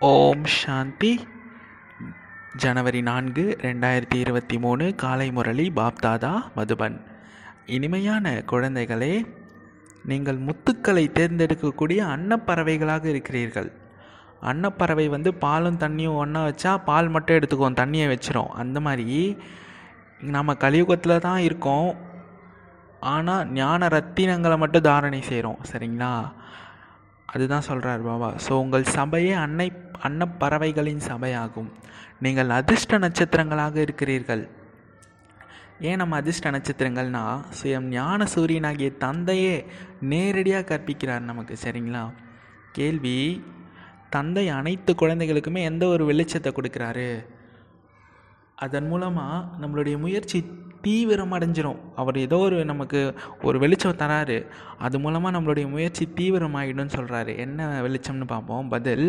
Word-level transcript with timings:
ஓம் 0.00 0.44
சாந்தி. 0.44 1.26
ஜனவரி 2.56 3.02
நான்கு 3.02 3.58
ரெண்டாயிரத்தி 3.62 4.14
இருபத்தி 4.14 4.58
மூணு 4.58 4.94
காலை 4.94 5.32
முரளி 5.32 5.72
பாப்தாதா 5.76 6.42
மதுபன். 6.56 7.00
இனிமையான 7.66 8.42
குழந்தைகளே 8.52 9.26
நீங்கள் 10.04 10.38
முத்துக்களை 10.38 11.12
தேர்ந்தெடுக்கக்கூடிய 11.12 12.00
அன்னப்பறவைகளாக 12.16 13.04
இருக்கிறீர்கள். 13.04 13.72
அன்னப்பறவை 14.40 15.08
வந்து 15.08 15.34
பாலும் 15.34 15.78
தண்ணியும் 15.78 16.16
ஒன்றா 16.16 16.46
வச்சா 16.46 16.84
பால் 16.84 17.08
மட்டும் 17.08 17.36
எடுத்துக்கும் 17.36 17.78
தண்ணியை 17.82 18.16
வச்சிரும். 18.16 18.48
அந்த 18.48 18.80
மாதிரி 18.80 19.36
நம்ம 20.20 20.54
கலியுகத்தில் 20.54 21.18
தான் 21.18 21.38
இருக்கோம். 21.38 21.94
ஆனால் 23.00 23.48
ஞான 23.48 23.86
ரத்தினங்களை 23.86 24.58
மட்டும் 24.58 24.82
தாரணை 24.82 25.22
செய்கிறோம் 25.22 25.58
சரிங்களா? 25.72 26.32
அதுதான் 27.32 27.66
சொல்கிறார் 27.68 28.02
பாபா. 28.08 28.28
ஸோ 28.46 28.52
உங்கள் 28.64 28.92
சபையே 28.96 29.32
அன்னை 29.44 29.68
அன்னப்பறவைகளின் 30.08 31.02
சபையாகும். 31.08 31.70
நீங்கள் 32.24 32.50
அதிர்ஷ்ட 32.58 32.98
நட்சத்திரங்களாக 32.98 33.76
இருக்கிறீர்கள். 33.86 34.44
ஏன் 35.88 36.00
நம்ம 36.00 36.16
அதிர்ஷ்ட 36.16 36.50
நட்சத்திரங்கள்னா 36.50 37.24
சுயம் 37.58 37.88
ஞான 37.96 38.26
சூரியனாகிய 38.34 38.90
தந்தையே 39.04 39.56
நேரடியாக 40.12 40.68
கற்பிக்கிறார் 40.70 41.28
நமக்கு 41.30 41.56
சரிங்களா? 41.64 42.04
கேள்வி 42.78 43.18
தந்தை 44.14 44.44
அனைத்து 44.58 44.92
குழந்தைகளுக்குமே 45.02 45.60
எந்த 45.70 45.84
ஒரு 45.86 46.04
வெளிச்சத்தை 46.10 46.50
கொடுக்குறாரு? 46.52 47.10
அதன் 48.64 48.86
மூலமாக 48.86 49.44
நம்மளுடைய 49.62 49.96
முயற்சி 50.04 50.38
தீவிரம் 50.82 51.34
அடைஞ்சிரும் 51.36 51.80
அவர் 51.96 52.16
ஏதோ 52.16 52.38
ஒரு 52.38 52.64
நமக்கு 52.64 53.00
ஒரு 53.42 53.56
வெளிச்சம் 53.58 54.00
தராரு. 54.02 54.38
அது 54.78 54.98
மூலமாக 54.98 55.34
நம்மளுடைய 55.38 55.68
முயற்சி 55.70 56.06
தீவிரமாகிடும்னு 56.16 56.96
சொல்கிறாரு 56.98 57.34
என்ன 57.44 57.68
வெளிச்சம்னு 57.86 58.26
பார்ப்போம். 58.34 58.68
பதில் 58.68 59.06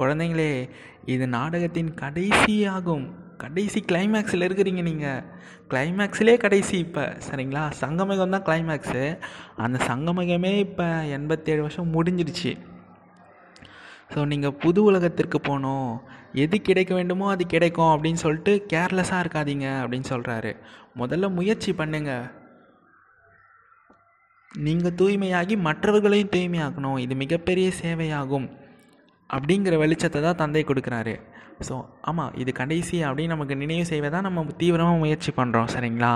குழந்தைங்களே 0.00 0.70
இது 1.14 1.26
நாடகத்தின் 1.28 1.92
கடைசியாகும். 2.02 3.06
கடைசி 3.36 3.84
கிளைமேக்ஸில் 3.92 4.46
இருக்கிறீங்க 4.46 4.82
நீங்கள் 4.82 5.22
கிளைமேக்ஸ்லேயே 5.70 6.36
கடைசி 6.36 6.78
இப்போ. 6.78 7.04
சரிங்களா? 7.28 7.62
சங்கமகம் 7.80 8.34
தான் 8.34 8.46
கிளைமேக்ஸு 8.48 9.18
அந்த 9.56 9.78
சங்கமகமே 9.88 10.52
இப்போ 10.66 10.86
எண்பத்தேழு 11.18 11.60
வருஷம் 11.60 11.94
முடிஞ்சிருச்சு. 11.96 12.52
ஸோ 14.12 14.26
நீங்கள் 14.32 14.58
புது 14.64 14.82
உலகத்திற்கு 14.82 15.40
போகணும். 15.40 15.90
எது 16.42 16.56
கிடைக்க 16.60 16.92
வேண்டுமோ 16.94 17.26
அது 17.32 17.44
கிடைக்கும் 17.46 17.92
அப்படின்னு 17.94 18.22
சொல்லிட்டு 18.22 18.52
கேர்லெஸ்ஸாக 18.72 19.22
இருக்காதீங்க 19.24 19.66
அப்படின்னு 19.82 20.08
சொல்கிறாரு 20.12 20.52
முதல்ல 21.00 21.28
முயற்சி 21.36 21.70
பண்ணுங்க. 21.80 22.12
நீங்கள் 24.66 24.96
தூய்மையாகி 25.00 25.54
மற்றவர்களையும் 25.68 26.32
தூய்மையாக்கணும். 26.34 26.98
இது 27.04 27.14
மிகப்பெரிய 27.22 27.68
சேவையாகும் 27.82 28.48
அப்படிங்கிற 29.30 29.74
வெளிச்சத்தை 29.82 30.20
தான் 30.22 30.40
தந்தை 30.42 30.62
கொடுக்குறாரு. 30.64 31.14
ஸோ 31.66 31.74
ஆமாம் 32.10 32.34
இது 32.42 32.50
கடைசி 32.60 32.96
அப்படின்னு 33.08 33.34
நமக்கு 33.34 33.54
நினைவு 33.62 33.84
செய்வதான் 33.92 34.26
நம்ம 34.28 34.44
தீவிரமாக 34.62 35.02
முயற்சி 35.02 35.30
பண்ணுறோம் 35.36 35.72
சரிங்களா? 35.74 36.12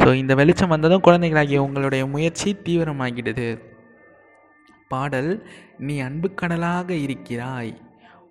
ஸோ 0.00 0.08
இந்த 0.22 0.32
வெளிச்சம் 0.40 0.72
வந்ததும் 0.74 1.04
குழந்தைகளாகிய 1.06 1.60
உங்களுடைய 1.66 2.04
முயற்சி 2.14 2.50
தீவிரமாகிடுது. 2.66 3.48
பாடல் 4.92 5.32
நீ 5.86 5.94
அன்புக்கடலாக 6.08 6.90
இருக்கிறாய் 7.06 7.72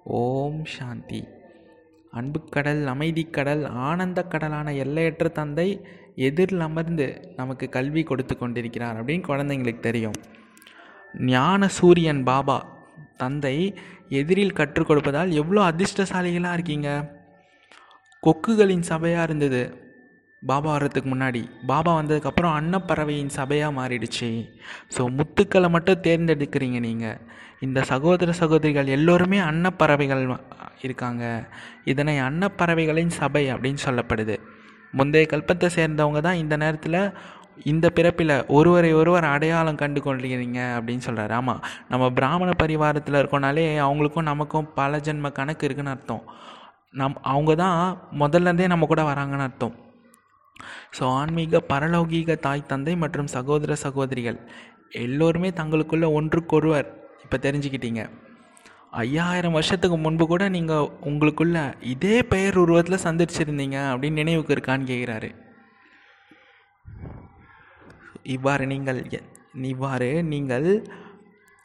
ஓம் 0.03 0.65
சாந்தி. 0.65 1.27
அன்புக்கடல் 2.13 2.85
அமைதிக்கடல் 2.85 3.65
ஆனந்த 3.65 4.23
கடலான 4.23 4.73
எல்லையற்ற 4.73 5.27
தந்தை 5.27 5.85
எதிரில் 6.15 6.59
அமர்ந்து 6.59 7.33
நமக்கு 7.35 7.69
கல்வி 7.69 8.03
கொடுத்து 8.03 8.37
கொண்டிருக்கிறார் 8.37 9.05
அப்படின்னு 9.05 9.23
குழந்தைங்களுக்கு 9.27 9.79
தெரியும். 9.79 10.13
ஞான 11.13 11.67
சூரியன் 11.67 12.23
பாபா 12.23 12.77
தந்தை 13.17 13.75
எதிரில் 14.09 14.53
கற்றுக் 14.53 14.89
கொடுப்பதால் 14.89 15.29
எவ்வளோ 15.29 15.61
அதிர்ஷ்டசாலிகளாக 15.61 16.53
இருக்கீங்க? 16.53 17.19
கொக்குகளின் 18.23 18.83
சபையாக 18.89 19.23
இருந்தது. 19.23 19.91
பாபா 20.49 20.69
வர்றதுக்கு 20.75 21.09
முன்னாடி 21.13 21.41
பாபா 21.71 21.91
வந்ததுக்கப்புறம் 21.99 22.55
அன்னப்பறவையின் 22.59 23.35
சபையாக 23.37 23.77
மாறிடுச்சு. 23.77 24.29
ஸோ 24.95 25.01
முத்துக்களை 25.17 25.69
மட்டும் 25.75 26.03
தேர்ந்தெடுக்கிறீங்க 26.07 26.79
நீங்கள் 26.87 27.19
இந்த 27.65 27.81
சகோதர 27.91 28.31
சகோதரிகள் 28.41 28.93
எல்லோருமே 28.95 29.39
அன்னப்பறவைகள் 29.49 30.23
இருக்காங்க. 30.85 31.23
இதனை 31.91 32.15
அன்னப்பறவைகளின் 32.29 33.13
சபை 33.19 33.43
அப்படின்னு 33.53 33.81
சொல்லப்படுது. 33.87 34.35
முந்தைய 34.99 35.27
கல்பத்தை 35.33 35.67
சேர்ந்தவங்க 35.77 36.19
தான் 36.25 36.41
இந்த 36.41 36.55
நேரத்தில் 36.63 36.99
இந்த 37.71 37.87
பிறப்பில் 37.97 38.33
ஒருவரை 38.57 38.91
ஒருவர் 38.99 39.25
அடையாளம் 39.31 39.79
கண்டு 39.81 39.99
கொள்கிறீங்க 40.05 40.59
அப்படின்னு 40.77 41.05
சொல்கிறாரு 41.07 41.33
ஆமாம் 41.39 41.61
நம்ம 41.91 42.05
பிராமண 42.17 42.51
பரிவாரத்தில் 42.61 43.19
இருக்கோனாலே 43.21 43.65
அவங்களுக்கும் 43.87 44.29
நமக்கும் 44.31 44.69
பல 44.79 44.99
ஜென்ம 45.07 45.31
கணக்கு 45.39 45.65
இருக்குன்னு 45.67 45.93
அர்த்தம். 45.95 46.23
நம் 46.99 47.17
அவங்க 47.33 47.53
தான் 47.63 47.79
முதல்லேருந்தே 48.21 48.67
நம்ம 48.73 48.87
கூட 48.91 49.03
வராங்கன்னு 49.11 49.47
அர்த்தம். 49.49 49.75
ஸோ 50.97 51.03
ஆன்மீக 51.19 51.61
பரலௌகீக 51.71 52.37
தாய் 52.45 52.69
தந்தை 52.71 52.95
மற்றும் 53.03 53.31
சகோதர 53.35 53.75
சகோதரிகள் 53.85 54.39
எல்லோருமே 55.03 55.49
தங்களுக்குள்ள 55.59 56.07
ஒன்றுக்கொருவர். 56.17 56.87
இப்போ 57.23 57.37
தெரிஞ்சுக்கிட்டீங்க. 57.45 58.01
ஐயாயிரம் 59.03 59.55
வருஷத்துக்கு 59.57 59.97
முன்பு 59.97 60.25
கூட 60.31 60.43
நீங்கள் 60.55 60.89
உங்களுக்குள்ள 61.09 61.59
இதே 61.93 62.17
பெயர் 62.33 62.59
உருவத்தில் 62.63 63.03
சந்திச்சிருந்தீங்க 63.05 63.77
அப்படின்னு 63.91 64.21
நினைவுக்கு 64.23 64.55
இருக்கான்னு 64.55 64.89
கேட்குறாரு 64.91 65.29
இவ்வாறு 68.35 68.65
நீங்கள் 68.73 68.99
இவ்வாறு 69.71 70.09
நீங்கள் 70.33 70.67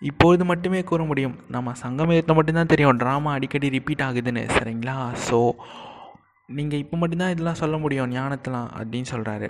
இப்பொழுது 0.09 0.45
மட்டுமே 0.51 0.81
கூற 0.89 1.03
முடியும். 1.11 1.37
நம்ம 1.55 1.73
சங்கமயத்தில் 1.83 2.37
மட்டும்தான் 2.39 2.73
தெரியும். 2.73 2.99
ட்ராமா 3.03 3.31
அடிக்கடி 3.37 3.69
ரிப்பீட் 3.77 4.05
ஆகுதுன்னு. 4.07 4.43
சரிங்களா? 4.57 4.97
ஸோ 5.29 5.39
நீங்கள் 6.49 6.83
இப்போ 6.83 6.97
மட்டும்தான் 7.01 7.33
இதெல்லாம் 7.33 7.59
சொல்ல 7.63 7.77
முடியும் 7.85 8.13
ஞானத்தெலாம் 8.17 8.69
அப்படின்னு 8.79 9.09
சொல்கிறாரு 9.15 9.49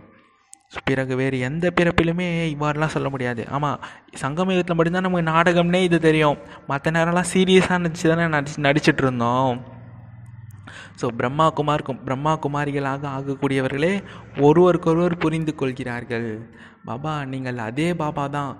பிறகு 0.86 1.12
வேறு 1.20 1.36
எந்த 1.48 1.66
பிறப்பிலுமே 1.76 2.26
இவ்வாறுலாம் 2.54 2.94
சொல்ல 2.94 3.08
முடியாது. 3.12 3.42
ஆமாம் 3.56 3.82
சங்கமயுகத்தில் 4.22 4.76
மட்டும்தான் 4.78 5.06
நமக்கு 5.06 5.30
நாடகம்னே 5.30 5.80
இது 5.86 5.98
தெரியும். 6.06 6.38
மற்ற 6.70 6.90
நேரம்லாம் 6.96 7.30
சீரியஸாக 7.34 7.78
நடிச்சு 7.84 8.10
தானே 8.12 8.26
நடிச்சு 8.34 8.64
நடிச்சிட்டு 8.66 9.04
இருந்தோம் 9.04 9.54
ஸோ 11.00 11.06
பிரம்மா 11.18 11.46
குமாருக்கும் 11.58 12.00
பிரம்மா 12.06 12.32
குமாரிகளாக 12.44 13.04
ஆகக்கூடியவர்களே 13.16 13.92
ஒருவருக்கொருவர் 14.46 15.22
புரிந்து 15.24 15.54
கொள்கிறார்கள் 15.60 16.30
பாபா 16.88 17.12
நீங்கள் 17.32 17.66
அதே 17.68 17.88
பாபா 18.02 18.24
தான். 18.38 18.52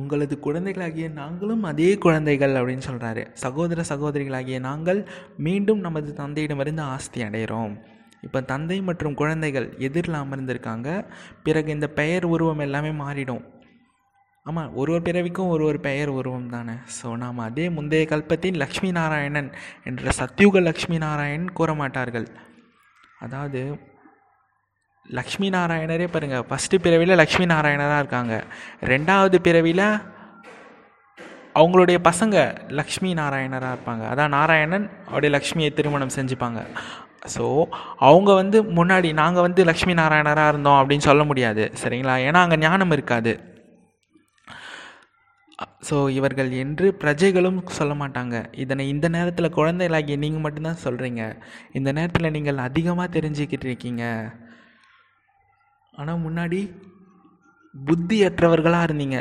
உங்களது 0.00 0.34
குழந்தைகளாகிய 0.46 1.06
நாங்களும் 1.20 1.62
அதே 1.62 1.90
குழந்தைகள் 1.98 2.56
அப்படின்னு 2.60 2.86
சொல்கிறாரு 2.88 3.22
சகோதர 3.44 3.84
சகோதரிகளாகிய 3.90 4.58
நாங்கள் 4.60 5.00
மீண்டும் 5.46 5.80
நமது 5.80 6.10
தந்தையிடமிருந்து 6.22 6.82
ஆஸ்தி 6.94 7.20
அடைகிறோம் 7.22 7.74
இப்போ 8.22 8.40
தந்தை 8.52 8.76
மற்றும் 8.88 9.14
குழந்தைகள் 9.14 9.66
எதிரில் 9.78 10.22
அமர்ந்திருக்காங்க 10.22 10.88
பிறகு 11.42 11.68
இந்த 11.70 11.88
பெயர் 11.98 12.24
உருவம் 12.24 12.62
எல்லாமே 12.66 12.92
மாறிடும். 13.02 13.42
ஆமாம் 14.46 14.72
ஒரு 14.74 14.90
ஒரு 14.92 15.02
பிறவிக்கும் 15.02 15.48
ஒரு 15.48 15.64
ஒரு 15.64 15.78
பெயர் 15.80 16.10
உருவம் 16.18 16.48
தானே. 16.48 16.74
ஸோ 16.96 17.06
நாம் 17.22 17.38
அதே 17.38 17.66
முந்தைய 17.68 18.04
கல்பத்தின் 18.12 18.60
லக்ஷ்மி 18.62 18.90
நாராயணன் 18.90 19.50
என்ற 19.84 20.12
சத்யுக 20.20 20.62
லக்ஷ்மி 20.62 20.98
நாராயணன் 20.98 21.52
கூற 21.52 21.74
மாட்டார்கள் 21.74 22.26
அதாவது 23.18 23.62
லக்ஷ்மி 25.18 25.48
நாராயணரே 25.50 26.06
பாருங்கள் 26.12 26.44
ஃபஸ்ட்டு 26.48 26.82
பிறவியில் 26.84 27.18
லக்ஷ்மி 27.20 27.46
நாராயணராக 27.54 28.02
இருக்காங்க. 28.02 28.34
ரெண்டாவது 28.92 29.36
பிறவியில் 29.46 29.86
அவங்களுடைய 31.60 31.98
பசங்க 32.08 32.36
லக்ஷ்மி 32.78 33.10
நாராயணராக 33.20 33.74
இருப்பாங்க. 33.74 34.04
அதான் 34.12 34.34
நாராயணன் 34.36 34.86
அவருடைய 35.08 35.32
லக்ஷ்மியை 35.36 35.70
திருமணம் 35.74 36.16
செஞ்சுப்பாங்க. 36.18 36.60
ஸோ 37.34 37.44
அவங்க 38.08 38.30
வந்து 38.34 38.58
முன்னாடி 38.78 39.08
நாங்கள் 39.20 39.46
வந்து 39.46 39.62
லக்ஷ்மி 39.64 39.94
நாராயணராக 40.00 40.52
இருந்தோம் 40.52 40.78
அப்படின்னு 40.80 41.08
சொல்ல 41.10 41.24
முடியாது. 41.24 41.64
சரிங்களா? 41.82 42.16
ஏன்னா 42.26 42.42
அங்கே 42.44 42.58
ஞானம் 42.64 42.94
இருக்காது. 42.96 43.34
ஸோ 45.88 45.96
இவர்கள் 46.18 46.50
என்று 46.62 46.86
பிரஜைகளும் 47.02 47.60
சொல்ல 47.78 47.92
மாட்டாங்க. 48.02 48.36
இதனை 48.62 48.88
இந்த 48.88 49.08
நேரத்தில் 49.08 49.56
குழந்தைகளாகிய 49.58 50.16
நீங்கள் 50.24 50.44
மட்டும்தான் 50.46 50.82
சொல்கிறீங்க 50.84 51.22
இந்த 51.72 51.92
நேரத்தில் 51.98 52.34
நீங்கள் 52.36 52.58
அதிகமாக 52.68 53.08
தெரிஞ்சுக்கிட்டு 53.18 53.68
இருக்கீங்க. 53.70 54.04
ஆனால் 56.00 56.22
முன்னாடி 56.26 56.60
புத்தியற்றவர்களாக 57.74 58.86
இருந்தீங்க. 58.88 59.18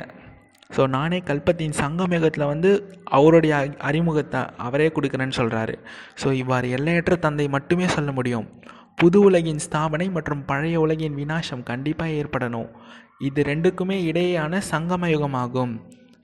ஸோ 0.75 0.83
நானே 0.95 1.17
கல்பத்தின் 1.29 1.75
சங்கமேகத்தில் 1.81 2.49
வந்து 2.51 2.69
அவருடைய 3.17 3.55
அறிமுகத்தை 3.89 4.41
அவரே 4.67 4.87
கொடுக்குறேன்னு 4.95 5.37
சொல்கிறாரு 5.39 5.75
ஸோ 6.21 6.27
இவ்வாறு 6.41 6.67
எல்லையற்ற 6.77 7.15
தந்தை 7.25 7.45
மட்டுமே 7.55 7.87
சொல்ல 7.95 8.11
முடியும். 8.17 8.47
புது 9.01 9.19
உலகின் 9.27 9.61
ஸ்தாபனை 9.65 10.07
மற்றும் 10.17 10.41
பழைய 10.49 10.75
உலகின் 10.85 11.17
வினாசம் 11.21 11.63
கண்டிப்பாக 11.69 12.17
ஏற்படணும். 12.21 12.69
இது 13.27 13.41
ரெண்டுக்குமே 13.51 13.97
இடையேயான 14.09 14.61
சங்கம 14.71 15.09
யுகமாகும் 15.15 15.73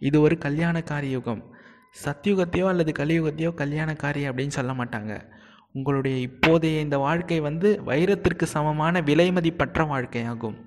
இது 0.08 0.18
ஒரு 0.26 0.36
கல்யாணக்காரி 0.46 1.10
யுகம். 1.18 1.42
சத்யுகத்தையோ 2.04 2.66
அல்லது 2.72 2.92
கலியுகத்தையோ 3.00 3.52
கல்யாணக்காரி 3.62 4.22
அப்படின்னு 4.30 4.58
சொல்ல 4.58 4.74
மாட்டாங்க. 4.80 5.14
உங்களுடைய 5.74 6.28
இப்போதைய 6.28 6.80
இந்த 6.80 6.98
வாழ்க்கை 6.98 7.40
வந்து 7.40 7.82
வைரத்திற்கு 7.86 8.44
சமமான 8.44 9.02
விலைமதிப்பற்ற 9.02 9.86
வாழ்க்கையாகும். 9.94 10.58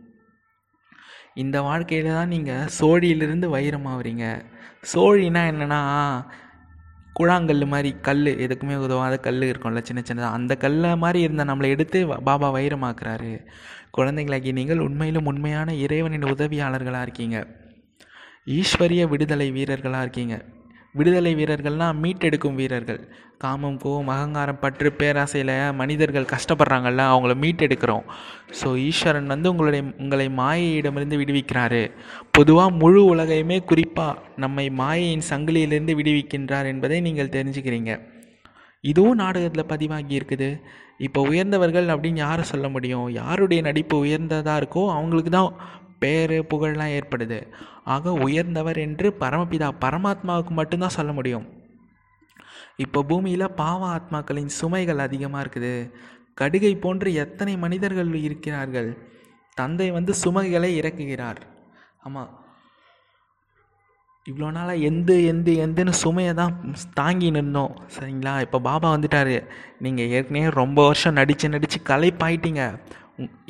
இந்த 1.34 1.62
வாழ்க்கையில் 1.62 2.12
தான் 2.12 2.28
நீங்கள் 2.28 2.68
சோழியிலிருந்து 2.80 3.46
வைரமாகறீங்க 3.56 4.24
சோழினா 4.92 5.42
என்னென்னா 5.50 5.80
குழாங்கல் 7.18 7.66
மாதிரி 7.66 7.90
கல் 8.02 8.24
எதுக்குமே 8.24 8.76
உதவாத 8.76 9.16
கல் 9.16 9.40
இருக்கும்ல 9.40 9.80
சின்ன 9.82 10.02
சின்னதாக 10.08 10.38
அந்த 10.38 10.56
கல்லை 10.56 10.96
மாதிரி 10.96 11.20
இருந்த 11.20 11.44
நம்மளை 11.44 11.68
எடுத்து 11.68 12.06
பாபா 12.06 12.48
வைரமாக்குறாரு. 12.54 13.32
குழந்தைங்களாகி 13.96 14.52
நீங்கள் 14.52 14.78
உண்மையிலும் 14.78 15.26
உண்மையான 15.26 15.74
இறைவனின் 15.74 16.24
உதவியாளர்களாக 16.24 17.02
இருக்கீங்க. 17.02 17.38
ஈஸ்வரிய 18.46 19.08
விடுதலை 19.08 19.50
வீரர்களாக 19.50 20.02
இருக்கீங்க. 20.02 20.36
விடுதலை 20.98 21.32
வீரர்கள்னால் 21.38 22.00
மீட்டெடுக்கும் 22.02 22.58
வீரர்கள். 22.60 23.00
காமம் 23.42 23.78
கோவம் 23.82 24.10
அகங்காரம் 24.14 24.60
பற்று 24.62 24.90
பேராசையில் 24.98 25.52
மனிதர்கள் 25.80 26.28
கஷ்டப்படுறாங்கல்ல 26.32 27.06
அவங்கள 27.12 27.32
மீட்டெடுக்கிறோம். 27.44 28.04
ஸோ 28.58 28.68
ஈஸ்வரன் 28.88 29.32
வந்து 29.32 29.50
உங்களுடைய 29.52 29.82
உங்களை 30.04 30.26
மாயையிடமிருந்து 30.40 31.18
விடுவிக்கிறாரு. 31.22 31.82
பொதுவாக 32.38 32.76
முழு 32.82 33.02
உலகையுமே 33.14 33.58
குறிப்பாக 33.72 34.20
நம்மை 34.44 34.66
மாயையின் 34.82 35.26
சங்கிலியிலிருந்து 35.30 35.96
விடுவிக்கின்றார் 36.00 36.70
என்பதை 36.72 37.00
நீங்கள் 37.08 37.34
தெரிஞ்சுக்கிறீங்க. 37.36 37.92
இதுவும் 38.84 39.20
நாடகத்தில் 39.24 39.70
பதிவாகி 39.72 40.12
இருக்குது. 40.20 40.48
இப்போ 41.06 41.20
உயர்ந்தவர்கள் 41.30 41.86
அப்படின்னு 41.92 42.20
யாரை 42.26 42.42
சொல்ல 42.50 42.66
முடியும்? 42.74 43.06
யாருடைய 43.20 43.60
நடிப்பு 43.68 43.96
உயர்ந்ததாக 44.04 44.60
இருக்கோ 44.60 44.82
அவங்களுக்கு 44.96 45.30
தான் 45.30 45.50
பேர் 46.02 46.34
புகழ்லாம் 46.52 46.94
ஏற்படுது. 46.98 47.38
ஆக 47.94 48.12
உயர்ந்தவர் 48.26 48.78
என்று 48.86 49.06
பரமபிதா 49.22 49.68
பரமாத்மாவுக்கு 49.84 50.52
மட்டும்தான் 50.60 50.96
சொல்ல 50.98 51.12
முடியும். 51.12 51.46
இப்போ 52.84 53.00
பூமியில் 53.10 53.54
பாவ 53.62 53.80
ஆத்மாக்களின் 53.96 54.54
சுமைகள் 54.60 55.04
அதிகமாக 55.06 55.42
இருக்குது. 55.44 55.74
கடுகை 56.40 56.72
போன்று 56.84 57.08
எத்தனை 57.24 57.52
மனிதர்கள் 57.64 58.14
இருக்கிறார்கள். 58.28 58.88
தந்தை 59.58 59.90
வந்து 59.90 60.12
சுமைகளை 60.22 60.70
இறக்குகிறார். 60.80 61.42
ஆமாம் 62.06 62.32
இவ்வளோ 64.26 64.48
நாளாக 64.56 64.84
எந்த 64.88 65.12
எந்த 65.30 65.48
எந்தன்னு 65.64 65.92
சுமையை 66.02 66.34
தான் 66.34 66.54
தாங்கி 67.00 67.28
நின்றோம் 67.36 67.72
சரிங்களா? 67.94 68.32
இப்போ 68.44 68.58
பாபா 68.68 68.88
வந்துட்டார். 68.94 69.36
நீங்கள் 69.84 70.12
ஏற்கனவே 70.16 70.50
ரொம்ப 70.60 70.78
வருஷம் 70.86 71.18
நடித்து 71.18 71.48
நடித்து 71.54 71.78
களைப்பாயிட்டீங்க. 71.90 72.62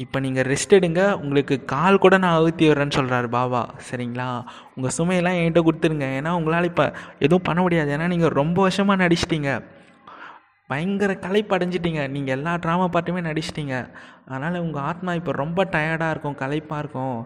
இப்போ 0.03 0.19
நீங்கள் 0.25 0.47
ரெஸ்ட் 0.51 0.75
எடுங்க. 0.79 1.03
உங்களுக்கு 1.23 1.55
கால் 1.75 2.01
கூட 2.05 2.15
நான் 2.23 2.37
அழுத்தி 2.39 2.65
விடுறேன்னு 2.69 2.97
சொல்கிறாரு 2.97 3.29
பாபா. 3.37 3.63
சரிங்களா? 3.89 4.27
உங்கள் 4.77 4.95
சுமையெல்லாம் 4.97 5.39
என்கிட்ட 5.39 5.61
கொடுத்துருங்க. 5.67 6.09
ஏன்னா 6.19 6.33
உங்களால் 6.39 6.69
இப்போ 6.71 6.85
எதுவும் 7.27 7.47
பண்ண 7.49 7.61
முடியாது. 7.67 7.91
ஏன்னா 7.97 8.07
நீங்கள் 8.15 8.37
ரொம்ப 8.41 8.59
வருஷமாக 8.67 9.03
நடிச்சிட்டிங்க. 9.05 9.53
பயங்கர 10.73 11.13
களைப்பு 11.25 11.55
அடைஞ்சிட்டிங்க. 11.57 12.03
நீங்கள் 12.17 12.35
எல்லா 12.37 12.53
ட்ராமா 12.65 12.87
பாட்டுமே 12.95 13.23
நடிச்சிட்டிங்க. 13.31 13.77
அதனால் 14.29 14.63
உங்கள் 14.67 14.85
ஆத்மா 14.91 15.15
இப்போ 15.21 15.33
ரொம்ப 15.43 15.65
டயர்டாக 15.75 16.15
இருக்கும் 16.15 16.39
களைப்பாக 16.43 16.83
இருக்கும். 16.85 17.19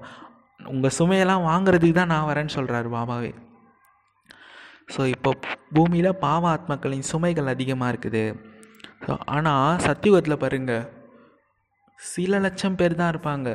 உங்கள் 0.75 0.95
சுமையெல்லாம் 0.99 1.47
வாங்குறதுக்கு 1.51 1.99
தான் 1.99 2.13
நான் 2.15 2.29
வரேன்னு 2.31 2.55
சொல்கிறாரு 2.59 2.89
பாபாவே. 2.97 3.33
ஸோ 4.95 5.01
இப்போ 5.15 5.31
பூமியில் 5.77 6.19
பாவ 6.25 6.45
ஆத்மாக்களின் 6.55 7.09
சுமைகள் 7.11 7.53
அதிகமாக 7.55 7.93
இருக்குது. 7.93 8.25
ஸோ 9.07 9.13
ஆனால் 9.35 9.83
சத்தியுகத்தில் 9.87 10.43
பாருங்கள் 10.45 10.87
சில 12.01 12.39
லட்சம் 12.39 12.77
பேர் 12.77 12.99
தான் 13.01 13.13
இருப்பாங்க. 13.13 13.49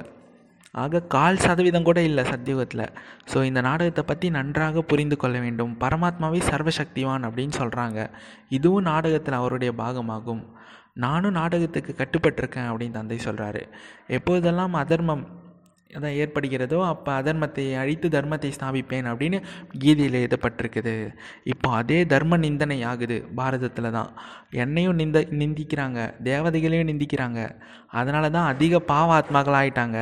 ஆக 0.81 1.01
கால் 1.15 1.41
சதவீதம் 1.43 1.87
கூட 1.87 1.99
இல்லை 2.01 2.23
சத்தியுகத்தில். 2.31 2.85
ஸோ 3.31 3.37
இந்த 3.49 3.61
நாடகத்தை 3.61 4.03
பற்றி 4.07 4.27
நன்றாக 4.37 4.81
புரிந்து 4.81 5.15
கொள்ள 5.17 5.37
வேண்டும். 5.39 5.73
பரமாத்மாவே 5.83 6.39
சர்வசக்திவான் 6.51 7.27
அப்படின்னு 7.27 7.55
சொல்கிறாங்க 7.61 7.99
இதுவும் 8.57 8.87
நாடகத்தில் 8.91 9.39
அவருடைய 9.39 9.73
பாகமாகும். 9.81 10.43
நானும் 11.05 11.37
நாடகத்துக்கு 11.39 11.93
கட்டுப்பட்டிருக்கேன் 11.99 12.69
அப்படின்னு 12.71 12.97
தந்தை 12.97 13.19
சொல்கிறாரு 13.25 13.61
எப்போதெல்லாம் 14.17 14.75
அதர்மம் 14.83 15.23
அதான் 15.97 16.17
ஏற்படுகிறதோ 16.21 16.79
அப்போ 16.91 17.09
அதர்மத்தை 17.19 17.65
அழித்து 17.81 18.07
தர்மத்தை 18.15 18.49
ஸ்தாபிப்பேன் 18.57 19.07
அப்படின்னு 19.11 19.39
கீதையில் 19.83 20.19
எழுதப்பட்டிருக்குது. 20.21 20.95
இப்போ 21.53 21.69
அதே 21.79 21.99
தர்ம 22.13 22.37
நிந்தனை 22.45 22.77
ஆகுது 22.91 23.17
பாரதத்தில் 23.39 23.95
தான். 23.97 24.11
என்னையும் 24.63 24.99
நிந்த 25.01 25.21
நிந்திக்கிறாங்க 25.41 25.99
தேவதைகளையும் 26.29 26.91
நிந்திக்கிறாங்க. 26.91 27.41
அதனால 28.01 28.29
தான் 28.37 28.51
அதிக 28.53 28.83
பாவாத்மாக்கள் 28.93 29.59
ஆயிட்டாங்க 29.61 29.99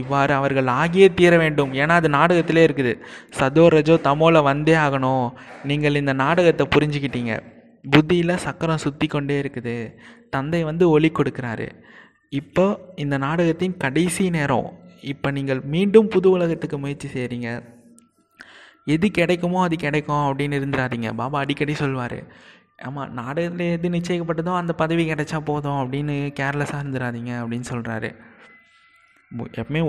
இவ்வாறு 0.00 0.32
அவர்கள் 0.38 0.68
ஆகியே 0.80 1.06
தீர 1.18 1.34
வேண்டும். 1.42 1.70
ஏன்னா 1.82 1.94
அது 2.00 2.08
நாடகத்திலே 2.16 2.62
இருக்குது. 2.68 2.92
சதோ 3.38 3.64
ரஜோ 3.74 3.94
தமோல 4.08 4.42
வந்தே 4.48 4.74
ஆகணும். 4.86 5.26
நீங்கள் 5.70 6.00
இந்த 6.00 6.12
நாடகத்தை 6.24 6.64
புரிஞ்சுக்கிட்டீங்க. 6.74 7.34
புத்தியில் 7.84 8.42
சக்கரம் 8.44 8.82
சுற்றி 8.84 9.06
கொண்டே 9.12 9.36
இருக்குது. 9.42 9.76
தந்தை 10.34 10.60
வந்து 10.70 10.84
ஒளி 10.94 11.10
கொடுக்குறாரு. 11.18 11.68
இப்போ 12.40 12.66
இந்த 13.02 13.14
நாடகத்தின் 13.24 13.76
கடைசி 13.84 14.24
நேரம். 14.36 14.68
இப்போ 15.00 15.30
நீங்கள் 15.30 15.60
மீண்டும் 15.74 16.08
புது 16.08 16.30
உலகத்துக்கு 16.30 16.78
முயற்சி 16.78 17.08
செய்கிறீங்க 17.08 17.48
எது 18.84 19.10
கிடைக்குமோ 19.10 19.62
அது 19.62 19.76
கிடைக்கும் 19.76 20.26
அப்படின்னு 20.28 20.58
இருந்துடாதீங்க 20.58 21.08
பாபா 21.14 21.38
அடிக்கடி 21.38 21.74
சொல்வார். 21.74 22.18
ஆமாம் 22.86 23.12
நாடகத்தில் 23.12 23.72
எது 23.76 23.88
நிச்சயிக்கப்பட்டதோ 23.88 24.52
அந்த 24.54 24.72
பதவி 24.72 25.10
கிடைச்சா 25.10 25.38
போதும் 25.44 25.80
அப்படின்னு 25.82 26.14
கேர்லெஸ்ஸாக 26.40 26.82
இருந்துடாதீங்க 26.82 27.32
அப்படின்னு 27.42 27.66
சொல்கிறாரு 27.72 28.10
எப்பவுமே 29.60 29.80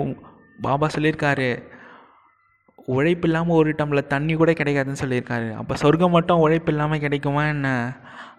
பாபா 0.62 0.86
சொல்லியிருக்காரு. 0.94 1.62
உழைப்பு 2.86 3.26
இல்லாமல் 3.28 3.56
ஒரு 3.56 3.70
டம்ளர் 3.70 4.06
தண்ணி 4.06 4.34
கூட 4.34 4.50
கிடைக்காதுன்னு 4.52 5.02
சொல்லியிருக்காரு. 5.02 5.52
அப்போ 5.52 5.74
சொர்க்கம் 5.74 6.10
மட்டும் 6.10 6.38
உழைப்பு 6.38 6.72
இல்லாமல் 6.72 6.98
கிடைக்குமா 6.98 7.46
என்ன? 7.46 7.68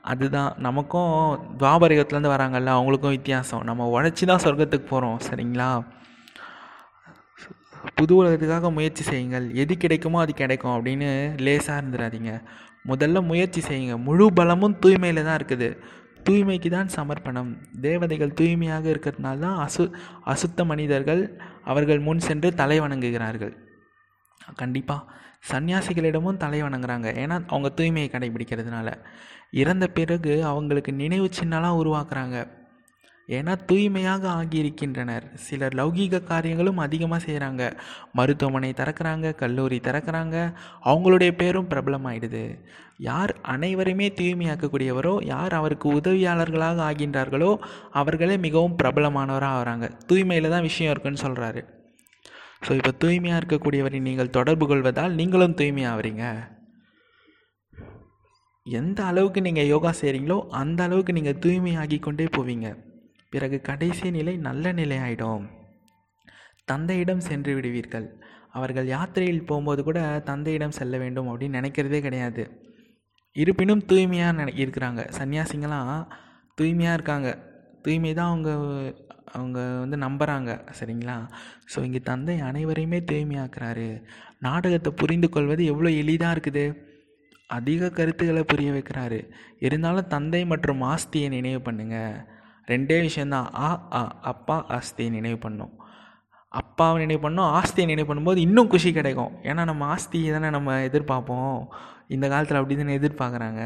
அதுதான். 0.02 0.54
நமக்கும் 0.58 1.12
துவாபரகத்துலேருந்து 1.60 2.34
வராங்கல்ல 2.36 2.76
அவங்களுக்கும் 2.78 3.16
வித்தியாசம். 3.18 3.64
நம்ம 3.64 4.02
உழைச்சி 4.02 4.26
தான் 4.26 4.44
சொர்க்கத்துக்கு 4.44 4.88
போகிறோம் 4.88 5.20
சரிங்களா? 5.30 5.84
புது 8.00 8.14
உலகத்துக்காக 8.16 8.70
முயற்சி 8.72 9.04
செய்யுங்கள். 9.04 9.46
எது 9.62 9.78
கிடைக்குமோ 9.78 10.20
அது 10.22 10.34
கிடைக்கும் 10.34 10.76
அப்படின்னு 10.76 11.10
லேசாக 11.46 11.82
இருந்துடாதீங்க 11.82 12.34
முதல்ல 12.90 13.22
முயற்சி 13.22 13.62
செய்யுங்க. 13.62 13.96
முழு 14.08 14.34
பலமும் 14.34 14.78
தூய்மையில் 14.84 15.24
தான் 15.24 15.40
இருக்குது. 15.40 15.70
தூய்மைக்கு 16.28 16.70
தான் 16.70 16.90
சமர்ப்பணம். 16.96 17.52
தேவதைகள் 17.82 18.34
தூய்மையாக 18.40 18.86
இருக்கிறதுனால 18.94 19.40
தான் 19.40 19.60
அசு 19.66 19.84
அசுத்த 20.34 20.66
மனிதர்கள் 20.66 21.22
அவர்கள் 21.64 22.00
முன் 22.00 22.20
சென்று 22.20 22.50
தலை 22.62 22.78
வணங்குகிறார்கள். 22.80 23.54
கண்டிப்பாக 24.62 25.20
சன்னியாசிகளிடமும் 25.52 26.42
தலை 26.46 26.64
வணங்குறாங்க. 26.64 27.08
ஏன்னா 27.24 27.38
அவங்க 27.54 27.70
தூய்மையை 27.78 28.10
கடைபிடிக்கிறதுனால. 28.16 28.90
இறந்த 29.52 29.88
பிறகு 29.88 30.34
அவங்களுக்கு 30.46 30.92
நினைவு 30.94 31.30
சின்னலாம் 31.40 31.80
உருவாக்குறாங்க. 31.82 32.38
ஏன்னா 33.30 33.54
தூய்மையாக 33.70 34.24
ஆகியிருக்கின்றனர். 34.40 35.26
சிலர் 35.46 35.76
லௌகீக 35.80 36.24
காரியங்களும் 36.32 36.80
அதிகமாக 36.86 37.20
செய்கிறாங்க 37.26 37.64
மருத்துவமனை 38.20 38.72
திறக்கிறாங்க 38.80 39.36
கல்லூரி 39.42 39.78
திறக்கிறாங்க. 39.88 40.38
அவங்களுடைய 40.92 41.32
பேரும் 41.42 41.70
பிரபலமாயிடுது. 41.74 42.44
யார் 43.10 43.34
அனைவருமே 43.54 44.08
தூய்மையாக்கக்கூடியவரோ 44.20 45.14
யார் 45.34 45.54
அவருக்கு 45.60 45.88
உதவியாளர்களாக 46.00 46.82
ஆகின்றார்களோ 46.90 47.52
அவர்களே 48.02 48.38
மிகவும் 48.48 48.78
பிரபலமானவராக 48.82 49.58
ஆகிறாங்க. 49.60 49.88
தூய்மையில் 50.10 50.54
தான் 50.56 50.68
விஷயம் 50.70 50.94
இருக்குன்னு 50.94 51.24
சொல்கிறாரு 51.26 51.64
ஸோ 52.66 52.72
இப்போ 52.80 52.92
தூய்மையாக 53.04 53.40
இருக்கக்கூடியவரை 53.42 54.00
நீங்கள் 54.08 54.36
தொடர்பு 54.38 54.66
கொள்வதால் 54.72 55.18
நீங்களும் 55.20 55.58
தூய்மையாகிறீங்க 55.60 56.26
எந்த 58.66 59.00
அளவுக்கு 59.12 59.40
நீங்கள் 59.46 59.70
யோகா 59.74 59.92
செய்கிறீங்களோ 60.00 60.38
அந்த 60.60 60.80
அளவுக்கு 60.88 61.14
நீங்கள் 61.18 61.40
தூய்மையாகி 61.44 61.98
கொண்டே 62.08 62.28
போவீங்க. 62.36 62.68
பிறகு 63.34 63.58
கடைசி 63.70 64.08
நிலை 64.18 64.34
நல்ல 64.48 64.72
நிலை 64.80 64.98
ஆகிடும் 65.06 65.46
தந்தையிடம் 66.70 67.24
சென்று 67.28 67.52
விடுவீர்கள். 67.58 68.08
அவர்கள் 68.58 68.88
யாத்திரையில் 68.96 69.48
போகும்போது 69.50 69.82
கூட 69.88 70.00
தந்தையிடம் 70.30 70.78
செல்ல 70.80 70.96
வேண்டும் 71.04 71.30
அப்படின்னு 71.32 71.60
நினைக்கிறதே 71.60 72.00
கிடையாது. 72.08 72.44
இருப்பினும் 73.36 73.86
தூய்மையாக 73.90 74.36
நினை 74.40 74.54
இருக்கிறாங்க. 74.64 75.02
சன்னியாசிங்களாம் 75.18 75.94
தூய்மையாக 76.60 76.98
இருக்காங்க. 76.98 77.30
தூய்மை 77.86 78.12
தான் 78.20 78.32
அவங்க 78.32 78.52
அவங்க 79.38 79.60
வந்து 79.84 79.98
நம்புகிறாங்க 80.06 80.52
சரிங்களா? 80.78 81.16
ஸோ 81.72 81.80
இங்கே 81.88 82.02
தந்தை 82.10 82.36
அனைவரையுமே 82.50 83.00
தூய்மையாக்குறாரு. 83.12 83.88
நாடகத்தை 84.48 84.92
புரிந்து 85.02 85.28
கொள்வது 85.30 85.64
எவ்வளோ 85.72 85.92
எளிதாக 86.02 86.36
இருக்குது? 86.36 86.66
அதிக 87.58 87.92
கருத்துக்களை 88.00 88.44
புரிய 88.52 88.70
வைக்கிறாரு. 88.76 89.20
இருந்தாலும் 89.68 90.12
தந்தை 90.16 90.42
மற்றும் 90.52 90.84
ஆஸ்தியை 90.92 91.30
நினைவு 91.38 91.62
பண்ணுங்கள் 91.68 92.20
ரெண்டே 92.68 93.02
விஷயந்தான். 93.02 93.50
ஆ 93.54 93.88
ஆ 93.94 94.02
அப்பா 94.22 94.66
ஆஸ்தியை 94.70 95.10
நினைவு 95.10 95.38
பண்ணும். 95.38 95.74
அப்பாவை 96.48 97.06
நினைவு 97.06 97.30
பண்ணோம் 97.30 97.52
ஆஸ்தியை 97.58 97.86
நினைவு 97.86 98.14
பண்ணும்போது 98.14 98.38
இன்னும் 98.38 98.68
குஷி 98.68 98.92
கிடைக்கும். 98.92 99.34
ஏன்னா 99.44 99.64
நம்ம 99.66 99.96
ஆஸ்தியை 99.96 100.32
தானே 100.32 100.50
நம்ம 100.50 100.80
எதிர்பார்ப்போம். 100.88 101.68
இந்த 102.08 102.28
காலத்தில் 102.28 102.58
அப்படி 102.58 102.78
தானே 102.78 102.98
எதிர்பார்க்குறாங்க. 102.98 103.62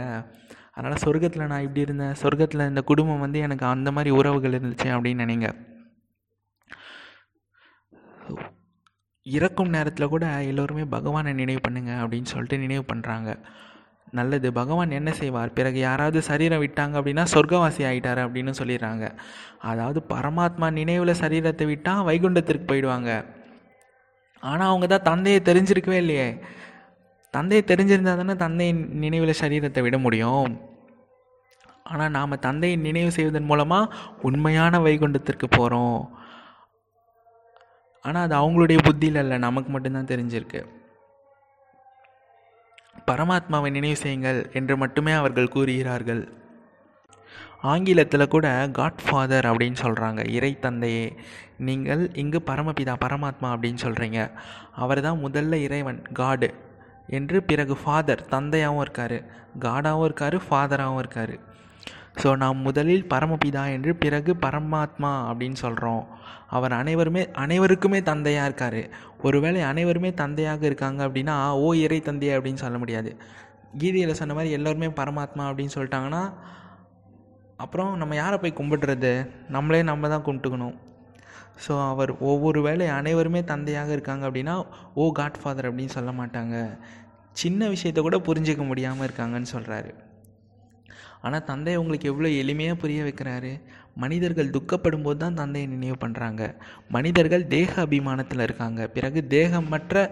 அதனால் 0.72 1.04
சொர்க்கத்தில் 1.06 1.48
நான் 1.48 1.62
இப்படி 1.62 1.82
இருந்தேன் 1.82 2.16
சொர்க்கத்தில் 2.22 2.68
இந்த 2.68 2.82
குடும்பம் 2.82 3.20
வந்து 3.20 3.40
எனக்கு 3.40 3.66
அந்த 3.66 3.92
மாதிரி 3.92 4.16
உறவுகள் 4.16 4.52
இருந்துச்சு 4.52 4.90
அப்படின்னு 4.96 5.24
நினைங்க. 5.26 5.50
இறக்கும் 9.22 9.70
நேரத்தில் 9.70 10.08
கூட 10.08 10.26
எல்லோருமே 10.26 10.84
பகவானை 10.86 11.34
நினைவு 11.34 11.62
பண்ணுங்க 11.62 11.92
அப்படின்னு 11.92 12.32
சொல்லிட்டு 12.32 12.58
நினைவு 12.58 12.84
பண்ணுறாங்க 12.94 13.30
நல்லது. 14.20 14.48
பகவான் 14.60 14.98
என்ன 15.00 15.12
செய்வார்? 15.20 15.56
பிறகு 15.58 15.78
யாராவது 15.80 16.20
சரீரம் 16.30 16.64
விட்டாங்க 16.64 16.94
அப்படின்னா 17.00 17.24
சொர்க்கவாசி 17.34 17.82
ஆகிட்டார் 17.90 18.22
அப்படின்னு 18.26 18.54
சொல்லிடுறாங்க. 18.60 19.06
அதாவது 19.72 20.00
பரமாத்மா 20.14 20.70
நினைவில் 20.80 21.20
சரீரத்தை 21.24 21.66
விட்டால் 21.72 22.06
வைகுண்டத்திற்கு 22.10 22.66
போயிடுவாங்க. 22.72 23.12
ஆனால் 24.44 24.70
அவங்க 24.72 24.88
தான் 24.94 25.08
தந்தையை 25.10 25.40
தெரிஞ்சிருக்கவே 25.50 26.00
இல்லையே. 26.04 26.30
தந்தையை 27.34 27.64
தெரிஞ்சிருந்தால் 27.72 28.22
தானே 28.22 28.36
தந்தையின் 28.46 28.82
நினைவில் 29.04 29.40
சரீரத்தை 29.42 29.82
விட 29.86 29.98
முடியும். 30.06 30.52
ஆனால் 31.92 32.14
நாம் 32.18 32.44
தந்தையை 32.48 32.78
நினைவு 32.86 33.12
செய்வதன் 33.18 33.50
மூலமாக 33.50 33.96
உண்மையான 34.28 34.80
வைகுண்டத்திற்கு 34.86 35.48
போகிறோம் 35.58 36.00
ஆனால் 38.06 38.26
அது 38.26 38.36
அவங்களுடைய 38.40 38.80
புத்தியில் 38.88 39.20
இல்லை. 39.22 39.38
நமக்கு 39.48 39.70
மட்டும்தான் 39.74 40.12
தெரிஞ்சிருக்கு. 40.14 40.60
பரமாத்மாவை 43.10 43.70
நினைவு 43.78 43.98
செய்யுங்கள் 44.04 44.40
என்று 44.60 44.76
மட்டுமே 44.84 45.14
அவர்கள் 45.22 45.54
கூறுகிறார்கள். 45.56 46.24
ஆங்கிலத்தில் 47.72 48.34
கூட 48.34 48.48
காட் 48.78 49.04
ஃபாதர் 49.06 49.48
அப்படின்னு 49.52 49.80
சொல்கிறாங்க 49.84 50.22
இறை 50.38 50.52
தந்தையே 50.66 51.06
நீங்கள் 51.68 52.04
இங்கு 52.24 52.40
பரமபிதா 52.50 52.94
பரமாத்மா 53.06 53.50
அப்படின்னு 53.56 53.84
சொல்கிறீங்க 53.86 54.20
அவர் 54.84 55.02
தான் 55.08 55.22
முதல்ல 55.26 55.60
இறைவன் 55.68 56.02
காடு 56.20 56.50
என்று 57.18 57.38
பிறகு 57.50 57.76
ஃபாதர் 57.82 58.26
தந்தையாகவும் 58.34 58.84
இருக்கார். 58.86 59.18
காடாகவும் 59.66 60.08
இருக்கார் 60.10 60.38
ஃபாதராகவும் 60.48 61.02
இருக்கார். 61.04 61.36
ஸோ 62.22 62.30
நாம் 62.44 62.60
முதலில் 62.68 63.10
பரமபிதா 63.14 63.64
என்று 63.78 63.92
பிறகு 64.04 64.32
பரமாத்மா 64.46 65.12
அப்படின்னு 65.30 65.60
சொல்கிறோம் 65.64 66.04
அவர் 66.56 66.74
அனைவருமே 66.82 67.24
அனைவருக்குமே 67.44 68.00
தந்தையாக 68.10 68.48
இருக்கார். 68.50 68.82
ஒருவேளை 69.26 69.62
அனைவருமே 69.72 70.10
தந்தையாக 70.22 70.62
இருக்காங்க 70.70 71.00
அப்படின்னா 71.08 71.36
ஓ 71.66 71.68
இறை 71.84 72.00
தந்தை 72.08 72.30
அப்படின்னு 72.38 72.64
சொல்ல 72.64 72.78
முடியாது. 72.84 73.12
கீதையில் 73.82 74.20
சொன்ன 74.20 74.36
மாதிரி 74.38 74.56
எல்லோருமே 74.58 74.88
பரமாத்மா 75.00 75.44
அப்படின்னு 75.50 75.76
சொல்லிட்டாங்கன்னா 75.76 76.24
அப்புறம் 77.64 77.92
நம்ம 78.02 78.14
யாரை 78.22 78.38
போய் 78.42 78.60
கும்பிடுறது? 78.60 79.12
நம்மளே 79.56 79.82
நம்ம 79.90 80.10
தான் 80.14 80.26
கும்பிட்டுக்கணும். 80.28 80.76
ஸோ 81.66 81.74
அவர் 81.92 82.12
ஒவ்வொரு 82.30 82.60
வேளை 82.66 82.86
அனைவருமே 83.00 83.42
தந்தையாக 83.52 83.92
இருக்காங்க 83.96 84.24
அப்படின்னா 84.30 84.56
ஓ 85.02 85.06
காட் 85.20 85.40
ஃபாதர் 85.42 85.68
அப்படின்னு 85.70 85.96
சொல்ல 85.98 86.12
மாட்டாங்க. 86.20 86.56
சின்ன 87.42 87.68
விஷயத்த 87.74 88.02
கூட 88.08 88.18
புரிஞ்சிக்க 88.28 88.64
முடியாமல் 88.72 89.06
இருக்காங்கன்னு 89.08 89.50
சொல்கிறாரு 89.54 89.92
ஆனால் 91.26 91.46
தந்தை 91.50 91.74
உங்களுக்கு 91.82 92.10
எவ்வளோ 92.12 92.30
எளிமையாக 92.42 92.82
புரிய 92.82 93.02
வைக்கிறாரு? 93.08 93.52
மனிதர்கள் 94.04 94.54
துக்கப்படும் 94.56 95.06
போது 95.08 95.20
தான் 95.20 95.40
தந்தையை 95.40 95.68
நினைவு 95.72 95.98
பண்ணுறாங்க 96.02 96.42
மனிதர்கள் 96.96 97.48
தேக 97.48 97.72
அபிமானத்தில் 97.86 98.44
இருக்காங்க. 98.48 98.88
பிறகு 98.88 99.20
தேகமற்ற 99.30 100.04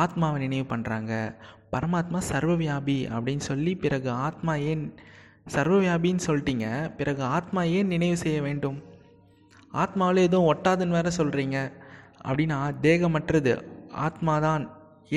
ஆத்மாவை 0.00 0.38
நினைவு 0.46 0.66
பண்ணுறாங்க 0.76 1.12
பரமாத்மா 1.74 2.20
சர்வவியாபி 2.30 2.98
அப்படின்னு 3.14 3.44
சொல்லி 3.50 3.74
பிறகு 3.84 4.10
ஆத்மா 4.26 4.54
ஏன் 4.70 4.84
சர்வவியாபின்னு 5.54 6.24
சொல்லிட்டீங்க. 6.26 6.66
பிறகு 6.96 7.22
ஆத்மா 7.36 7.62
ஏன் 7.76 7.86
நினைவு 7.86 8.16
செய்ய 8.16 8.40
வேண்டும்? 8.42 8.78
ஆத்மாவில் 9.82 10.26
எதுவும் 10.28 10.50
ஒட்டாதுன்னு 10.52 10.96
வேற 10.98 11.10
சொல்கிறீங்க 11.16 11.58
அப்படின்னா 12.28 12.58
தேகமற்றது 12.82 13.52
ஆத்மாதான் 14.06 14.64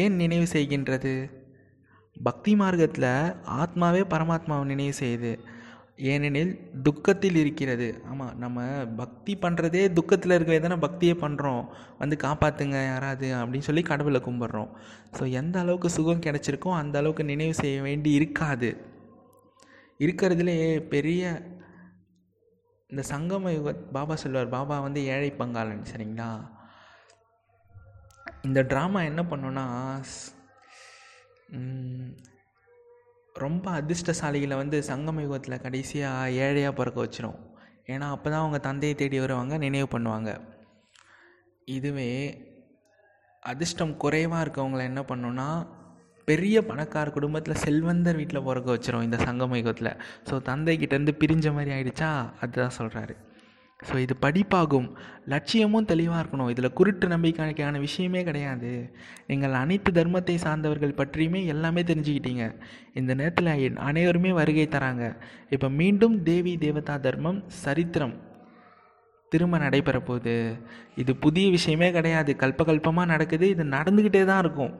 ஏன் 0.03 0.15
நினைவு 0.15 0.47
செய்கின்றது? 0.53 1.13
பக்தி 2.23 2.51
மார்க்கத்தில் 2.55 3.11
ஆத்மாவே 3.61 4.01
பரமாத்மாவை 4.13 4.63
நினைவு 4.63 4.93
செய்யுது. 4.99 5.31
ஏனெனில் 5.99 6.51
துக்கத்தில் 6.83 7.35
இருக்கிறது. 7.35 7.87
ஆமாம் 8.09 8.33
நம்ம 8.37 8.63
பக்தி 8.95 9.33
பண்ணுறதே 9.41 9.83
துக்கத்தில் 9.93 10.35
இருக்கிறது 10.37 10.65
தானே 10.65 10.77
பக்தியே 10.85 11.13
பண்ணுறோம் 11.21 11.63
வந்து 11.97 12.15
காப்பாற்றுங்க 12.23 12.77
யாராவது 12.85 13.27
அப்படின்னு 13.41 13.67
சொல்லி 13.69 13.83
கடவுளை 13.91 14.21
கும்பிட்றோம். 14.25 14.71
ஸோ 15.17 15.29
எந்த 15.31 15.55
அளவுக்கு 15.59 15.89
சுகம் 15.89 16.25
கிடச்சிருக்கோ 16.25 16.73
அந்த 16.81 16.97
அளவுக்கு 16.97 17.25
நினைவு 17.31 17.53
செய்ய 17.53 17.77
வேண்டி 17.81 18.11
இருக்காது. 18.11 18.71
இருக்கிறதுலே 19.99 20.57
பெரிய 20.93 21.23
இந்த 22.89 23.03
சங்கம 23.11 23.51
யுக 23.53 23.71
பாபா 23.95 24.15
சொல்லுவார் 24.15 24.53
பாபா 24.55 24.75
வந்து 24.79 25.01
ஏழை 25.13 25.29
பங்காளன். 25.39 25.85
சரிங்களா? 25.91 26.29
இந்த 28.47 28.61
ட்ராமா 28.71 28.99
என்ன 29.03 29.21
பண்ணோன்னா 29.29 29.65
ரொம்ப 33.43 33.65
அதிர்ஷ்டசாலிகளை 33.81 34.55
வந்து 34.55 34.77
சங்கம் 34.89 35.19
யுகத்தில் 35.23 35.61
கடைசியாக 35.63 36.31
ஏழையாக 36.43 36.73
பிறக்க 36.79 36.97
வச்சிரும். 37.05 37.39
ஏன்னா 37.93 38.05
அப்போ 38.15 38.27
தான் 38.29 38.43
அவங்க 38.43 38.59
தந்தையை 38.67 38.95
தேடி 38.97 39.17
வருவாங்க 39.19 39.57
நினைவு 39.63 39.87
பண்ணுவாங்க. 39.93 40.29
இதுவே 41.77 42.11
அதிர்ஷ்டம் 43.51 43.97
குறைவாக 44.03 44.43
இருக்கவங்கள 44.45 44.83
என்ன 44.91 45.01
பண்ணுன்னா 45.09 45.47
பெரிய 46.27 46.57
பணக்கார 46.69 47.09
குடும்பத்தில் 47.17 47.61
செல்வந்தர் 47.65 48.19
வீட்டில் 48.19 48.45
பிறக்க 48.47 48.69
வச்சிரும் 48.75 49.05
இந்த 49.07 49.17
சங்கம் 49.27 49.59
யுகத்தில். 49.59 49.91
ஸோ 50.29 50.35
தந்தைக்கிட்டேருந்து 50.49 51.13
பிரிஞ்ச 51.21 51.53
மாதிரி 51.57 51.71
ஆயிடுச்சா? 51.75 52.11
அதுதான் 52.41 52.77
சொல்கிறாரு 52.79 53.15
ஸோ 53.79 53.95
இது 53.97 54.13
படிப்பாகும். 54.25 54.87
லட்சியமும் 55.33 55.87
தெளிவாக 55.91 56.19
இருக்கணும். 56.21 56.51
இதில் 56.53 56.75
குருட்டு 56.79 57.07
நம்பிக்கைக்கான 57.13 57.79
விஷயமே 57.79 58.21
கிடையாது. 58.23 58.71
நீங்கள் 59.27 59.57
அனைத்து 59.61 59.91
தர்மத்தை 59.91 60.35
சார்ந்தவர்கள் 60.35 60.97
பற்றியுமே 60.99 61.41
எல்லாமே 61.45 61.81
தெரிஞ்சுக்கிட்டீங்க. 61.81 62.45
இந்த 62.93 63.11
நேரத்தில் 63.13 63.77
அனைவருமே 63.89 64.31
வருகை 64.31 64.67
தராங்க. 64.67 65.17
இப்போ 65.49 65.69
மீண்டும் 65.69 66.23
தேவி 66.23 66.57
தேவதா 66.57 66.95
தர்மம் 67.07 67.43
சரித்திரம் 67.47 68.15
திரும்ப 69.31 69.57
நடைபெற 69.57 69.99
போகுது. 69.99 70.35
இது 70.95 71.15
புதிய 71.15 71.45
விஷயமே 71.49 71.91
கிடையாது. 71.91 72.33
கல்பகல்பமாக 72.43 73.11
நடக்குது. 73.13 73.49
இது 73.49 73.63
நடந்துக்கிட்டே 73.63 74.25
தான் 74.25 74.43
இருக்கும். 74.45 74.73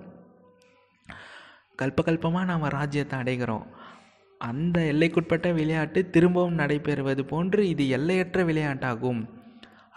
கல்பகல்பமாக 1.82 2.46
நாம் 2.46 2.74
ராஜ்யத்தை 2.80 3.20
அடைகிறோம். 3.20 3.66
அந்த 4.50 4.78
எல்லைக்குட்பட்ட 4.92 5.48
விளையாட்டு 5.60 6.00
திரும்பவும் 6.16 6.60
நடைபெறுவது 6.62 7.24
போன்று 7.32 7.62
இது 7.74 7.84
எல்லையற்ற 7.98 8.40
விளையாட்டாகும். 8.50 9.22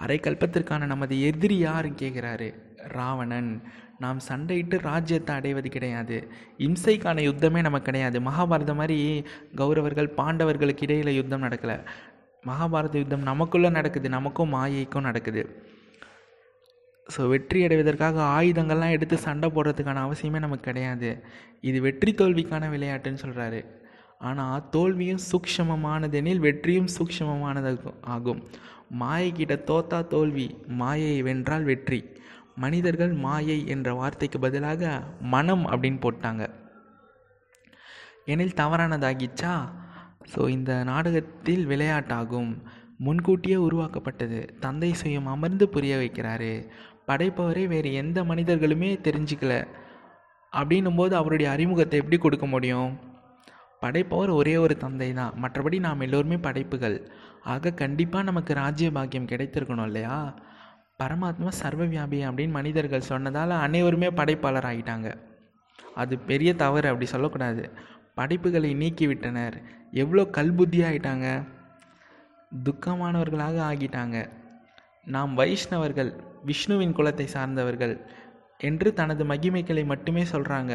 அரைக்கல்பத்திற்கான 0.05 0.87
நமது 0.93 1.15
எதிரி 1.29 1.57
யாருன்னு 1.67 2.01
கேட்குறாரு 2.03 2.49
ராவணன். 2.97 3.51
நாம் 4.05 4.19
சண்டையிட்டு 4.29 4.77
ராஜ்யத்தை 4.91 5.33
அடைவது 5.39 5.69
கிடையாது. 5.77 6.17
இம்சைக்கான 6.67 7.23
யுத்தமே 7.29 7.61
நமக்கு 7.69 7.89
கிடையாது. 7.89 8.19
மகாபாரதம் 8.29 8.79
மாதிரி 8.81 8.99
கௌரவர்கள் 9.61 10.11
பாண்டவர்களுக்கு 10.19 10.85
இடையில் 10.87 11.17
யுத்தம் 11.17 11.45
நடக்கலை. 11.47 11.77
மகாபாரத 12.45 12.97
யுத்தம் 13.03 13.27
நமக்குள்ளே 13.31 13.71
நடக்குது. 13.79 14.09
நமக்கும் 14.17 14.55
மாயைக்கும் 14.57 15.07
நடக்குது. 15.09 15.43
ஸோ 17.07 17.21
வெற்றி 17.33 17.59
அடைவதற்காக 17.67 18.17
ஆயுதங்கள்லாம் 18.39 18.95
எடுத்து 18.97 19.17
சண்டை 19.27 19.49
போடுறதுக்கான 19.57 20.03
அவசியமே 20.07 20.41
நமக்கு 20.47 20.69
கிடையாது. 20.71 21.11
இது 21.69 21.79
வெற்றி 21.87 22.11
தோல்விக்கான 22.21 22.65
விளையாட்டுன்னு 22.75 23.23
சொல்கிறாரு 23.25 23.61
ஆனால் 24.21 24.65
தோல்வியும் 24.71 25.25
சூக்ஷமமானதெனில் 25.31 26.39
வெற்றியும் 26.39 26.89
சூக்ஷமமானது 26.99 27.93
ஆகும். 28.01 28.43
மாயை 28.89 29.33
தோத்தா 29.47 30.07
தோல்வி 30.07 30.57
மாயையை 30.67 31.23
வென்றால் 31.23 31.63
வெற்றி. 31.63 32.17
மனிதர்கள் 32.55 33.13
மாயை 33.13 33.67
என்ற 33.67 33.95
வார்த்தைக்கு 33.95 34.39
பதிலாக 34.39 35.01
மனம் 35.21 35.67
அப்படின்னு 35.67 36.01
போட்டாங்க. 36.05 36.51
எனில் 38.25 38.57
தவறானதாகிச்சா? 38.57 39.69
ஸோ 40.35 40.49
இந்த 40.49 40.85
நாடகத்தில் 40.85 41.67
விளையாட்டாகும். 41.67 42.63
முன்கூட்டியே 42.99 43.57
உருவாக்கப்பட்டது. 43.57 44.49
தந்தை 44.61 44.95
சுயம் 45.03 45.25
அமர்ந்து 45.25 45.69
புரிய 45.69 45.97
வைக்கிறாரு. 45.97 46.69
படைப்பவரே 47.07 47.67
வேறு 47.67 47.93
எந்த 47.93 48.25
மனிதர்களுமே 48.25 48.99
தெரிஞ்சுக்கல. 49.03 49.67
அப்படின்னும் 50.53 50.97
போது 50.97 51.17
அவருடைய 51.17 51.51
அறிமுகத்தை 51.51 51.99
எப்படி 51.99 52.19
கொடுக்க 52.19 52.47
முடியும்? 52.47 53.08
படைப்பவர் 53.83 54.31
ஒரே 54.31 54.55
ஒரு 54.57 54.75
தந்தை 54.77 55.09
தான் 55.13 55.35
மற்றபடி 55.43 55.77
நாம் 55.81 56.01
எல்லோருமே 56.01 56.39
படைப்புகள். 56.47 56.97
ஆக 57.45 57.73
கண்டிப்பாக 57.73 58.25
நமக்கு 58.25 58.53
ராஜ்ய 58.55 58.89
பாக்கியம் 58.91 59.29
கிடைத்திருக்கணும் 59.29 59.87
இல்லையா? 59.87 60.19
பரமாத்மா 61.03 61.51
சர்வவியாபி 61.63 62.21
அப்படின்னு 62.29 62.51
மனிதர்கள் 62.51 63.09
சொன்னதால் 63.11 63.51
அனைவருமே 63.51 64.09
படைப்பாளர் 64.11 64.69
ஆகிட்டாங்க 64.71 65.09
அது 65.95 66.15
பெரிய 66.19 66.51
தவறு 66.55 66.89
அப்படி 66.89 67.07
சொல்லக்கூடாது. 67.07 67.63
படைப்புகளை 68.15 68.71
நீக்கிவிட்டனர். 68.75 69.57
எவ்வளோ 69.93 70.23
கல்புத்தி 70.37 70.81
ஆகிட்டாங்க 70.89 71.27
துக்கமானவர்களாக 72.53 73.57
ஆகிட்டாங்க. 73.71 74.17
நாம் 75.07 75.33
வைஷ்ணவர்கள் 75.35 76.11
விஷ்ணுவின் 76.45 76.97
குலத்தை 76.97 77.27
சார்ந்தவர்கள் 77.35 77.95
என்று 78.61 78.89
தனது 78.95 79.23
மகிமைகளை 79.25 79.83
மட்டுமே 79.85 80.23
சொல்கிறாங்க 80.33 80.75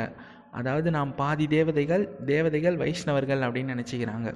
அதாவது 0.53 0.89
நாம் 0.91 1.11
பாதி 1.15 1.45
தேவதைகள் 1.47 2.03
தேவதைகள் 2.25 2.77
வைஷ்ணவர்கள் 2.77 3.43
அப்படின்னு 3.45 3.73
நினச்சிக்கிறாங்க. 3.73 4.29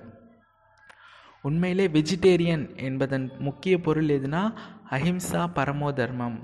உண்மையிலே 1.41 1.85
வெஜிடேரியன் 1.87 2.65
என்பதன் 2.77 3.25
முக்கிய 3.39 3.75
பொருள் 3.81 4.09
எதுனா 4.17 4.41
அஹிம்சா 4.91 5.43
பரமோ 5.53 5.89
தர்மம். 5.93 6.37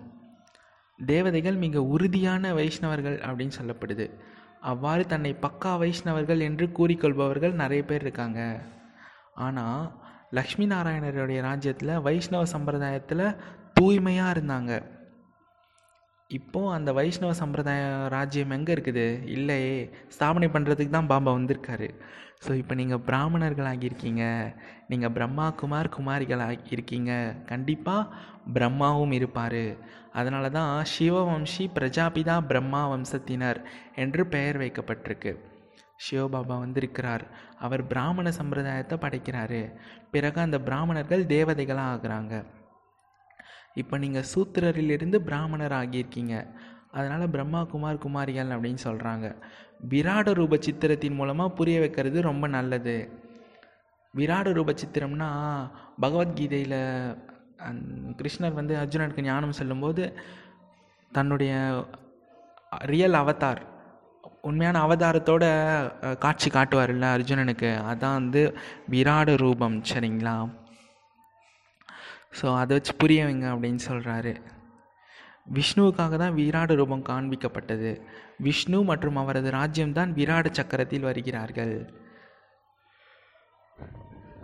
தேவதைகள் 1.00 1.56
மிக 1.56 1.82
உறுதியான 1.84 2.54
வைஷ்ணவர்கள் 2.54 3.18
அப்படின்னு 3.28 3.58
சொல்லப்படுது. 3.60 4.06
அவ்வாறு 4.62 5.04
தன்னை 5.06 5.32
பக்கா 5.42 5.72
வைஷ்ணவர்கள் 5.78 6.40
என்று 6.40 6.66
கூறிக்கொள்பவர்கள் 6.78 7.60
நிறைய 7.62 7.84
பேர் 7.86 8.02
இருக்காங்க. 8.02 8.42
ஆனால் 9.46 9.84
லக்ஷ்மி 10.30 10.66
நாராயணருடைய 10.68 11.40
ராஜ்யத்தில் 11.42 12.02
வைஷ்ணவ 12.02 12.44
சம்பிரதாயத்தில் 12.56 13.26
தூய்மையாக 13.74 14.34
இருந்தாங்க. 14.36 14.72
இப்போது 16.38 16.74
அந்த 16.76 16.90
வைஷ்ணவ 16.98 17.32
சம்பிரதாய 17.40 17.82
ராஜ்யம் 18.14 18.54
எங்கே 18.58 18.72
இருக்குது? 18.76 19.08
இல்லையே. 19.38 19.78
ஸ்தாபனை 20.16 20.48
பண்ணுறதுக்கு 20.56 20.94
தான் 20.96 21.12
பாபா 21.12 21.32
வந்திருக்காரு. 21.38 21.88
ஸோ 22.46 22.52
இப்போ 22.62 22.74
நீங்கள் 22.80 23.04
பிராமணர்கள் 23.08 23.70
ஆகியிருக்கீங்க 23.72 24.24
நீங்கள் 24.92 25.14
பிரம்மா 25.18 25.46
குமார் 25.62 25.94
குமாரிகளாக 25.98 26.66
இருக்கீங்க 26.76 27.12
கண்டிப்பாக 27.52 28.10
பிரம்மாவும் 28.56 29.14
இருப்பார். 29.20 29.64
அதனால 30.20 30.50
தான் 30.58 30.74
சிவவம்சி 30.94 31.66
பிரஜாபிதா 31.78 32.36
பிரம்மா 32.52 32.82
வம்சத்தினர் 32.94 33.60
என்று 34.04 34.24
பெயர் 34.34 34.60
வைக்கப்பட்டிருக்கு. 34.64 35.34
சிவபாபா 36.06 36.56
வந்திருக்கிறார். 36.66 37.24
அவர் 37.66 37.84
பிராமண 37.92 38.28
சம்பிரதாயத்தை 38.40 38.98
படைக்கிறாரு. 39.06 39.62
பிறகு 40.16 40.40
அந்த 40.48 40.58
பிராமணர்கள் 40.68 41.24
தேவதைகளாக 41.36 41.94
ஆகிறாங்க 41.94 42.36
இப்போ 43.82 43.96
நீங்கள் 44.04 44.30
சூத்திரரிலிருந்து 44.34 45.18
பிராமணர் 45.28 45.76
ஆகியிருக்கீங்க 45.82 46.36
அதனால் 46.98 47.32
பிரம்மா 47.36 47.62
குமார் 47.74 48.04
குமாரிகள் 48.06 48.54
அப்படின்னு 48.56 48.82
சொல்கிறாங்க 48.88 49.28
விராட 49.92 50.34
ரூப 50.40 50.58
சித்திரத்தின் 50.66 51.18
மூலமாக 51.20 51.56
புரிய 51.60 51.78
வைக்கிறது 51.84 52.18
ரொம்ப 52.30 52.46
நல்லது. 52.58 52.96
விராட 54.14 54.48
ரூப 54.58 54.72
சித்திரம்னா 54.82 55.30
பகவத்கீதையில் 56.04 56.80
கிருஷ்ணர் 58.20 58.58
வந்து 58.60 58.74
அர்ஜுனனுக்கு 58.82 59.28
ஞானம் 59.30 59.58
சொல்லும்போது 59.60 60.04
தன்னுடைய 61.12 61.54
ரியல் 62.92 63.20
அவதார் 63.22 63.62
உண்மையான 64.50 64.78
அவதாரத்தோட 64.86 65.44
காட்சி 66.24 66.50
காட்டுவார்ல 66.50 67.08
அர்ஜுனனுக்கு. 67.18 67.72
அதான் 67.92 68.18
வந்து 68.22 68.42
விராட 68.94 69.36
ரூபம் 69.44 69.78
சரிங்களா? 69.92 70.36
ஸோ 72.40 72.48
அதை 72.62 72.74
வச்சு 72.78 72.94
புரிய 73.04 73.22
வைங்க 73.28 73.48
அப்படின்னு 73.54 73.82
சொல்கிறாரு 73.90 74.34
விஷ்ணுவுக்காக 75.56 76.18
தான் 76.22 76.36
விராட 76.40 76.72
ரூபம் 76.80 77.08
காண்பிக்கப்பட்டது. 77.10 77.90
விஷ்ணு 78.46 78.78
மற்றும் 78.90 79.18
அவரது 79.22 79.50
ராஜ்யம்தான் 79.58 80.12
விராட 80.20 80.48
சக்கரத்தில் 80.60 81.08
வருகிறார்கள். 81.10 81.74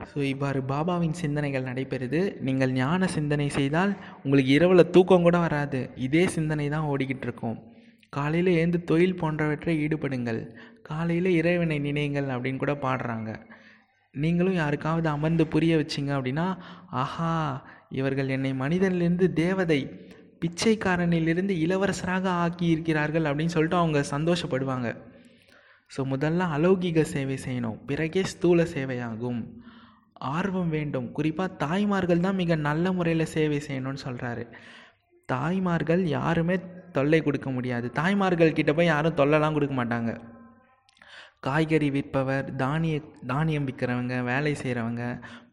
ஸோ 0.09 0.17
இவ்வாறு 0.33 0.59
பாபாவின் 0.71 1.15
சிந்தனைகள் 1.21 1.67
நடைபெறுது. 1.69 2.21
நீங்கள் 2.47 2.75
ஞான 2.81 3.07
சிந்தனை 3.15 3.47
செய்தால் 3.57 3.93
உங்களுக்கு 4.23 4.51
இரவில் 4.57 4.91
தூக்கம் 4.95 5.25
கூட 5.27 5.37
வராது. 5.45 5.81
இதே 6.07 6.23
சிந்தனை 6.35 6.67
தான் 6.75 6.89
ஓடிக்கிட்டு 6.91 7.27
இருக்கும். 7.27 7.57
காலையில் 8.17 8.51
எழுந்து 8.57 8.79
தொழில் 8.91 9.19
போன்றவற்றை 9.21 9.73
ஈடுபடுங்கள். 9.85 10.41
காலையில் 10.89 11.31
இறைவனை 11.39 11.79
நினையுங்கள் 11.87 12.29
அப்படின்னு 12.35 12.61
கூட 12.63 12.75
பாடுறாங்க. 12.85 13.31
நீங்களும் 14.13 14.59
யாருக்காவது 14.61 15.07
அமர்ந்து 15.15 15.43
புரிய 15.55 15.73
வச்சிங்க 15.81 16.11
அப்படின்னா 16.17 16.47
ஆஹா 17.01 17.33
இவர்கள் 17.91 18.33
என்னை 18.35 18.51
மனிதனிலிருந்து 18.53 19.27
தேவதை 19.33 19.79
பிச்சைக்காரனிலிருந்து 20.41 21.53
இளவரசராக 21.65 22.25
ஆக்கி 22.43 22.65
இருக்கிறார்கள் 22.65 23.23
அப்படின்னு 23.23 23.55
சொல்லிட்டு 23.55 23.77
அவங்க 23.77 23.99
சந்தோஷப்படுவாங்க. 24.11 24.89
ஸோ 25.91 26.01
முதல்ல 26.13 26.47
அலௌகிக 26.57 27.01
சேவை 27.13 27.37
செய்யணும். 27.45 27.77
பிறகே 27.85 28.23
ஸ்தூல 28.23 28.63
சேவையாகும். 28.63 29.41
ஆர்வம் 30.35 30.69
வேண்டும். 30.69 31.11
குறிப்பாக 31.11 31.55
தாய்மார்கள் 31.65 32.25
தான் 32.25 32.39
மிக 32.41 32.55
நல்ல 32.55 32.91
முறையில் 32.91 33.31
சேவை 33.35 33.59
செய்யணும்னு 33.67 34.05
சொல்கிறாரு 34.05 34.43
தாய்மார்கள் 35.25 36.03
யாருமே 36.17 36.55
தொல்லை 36.91 37.21
கொடுக்க 37.21 37.49
முடியாது. 37.49 37.87
தாய்மார்கள் 37.91 38.57
கிட்ட 38.59 38.73
போய் 38.73 38.91
யாரும் 38.93 39.17
தொல்லைலாம் 39.19 39.55
கொடுக்க 39.57 39.75
மாட்டாங்க. 39.79 40.11
காய்கறி 41.43 41.89
விற்பவர் 41.95 42.47
தானிய 42.61 42.95
தானியம் 43.31 43.67
விற்கிறவங்க 43.67 44.15
வேலை 44.29 44.51
செய்கிறவங்க 44.61 45.03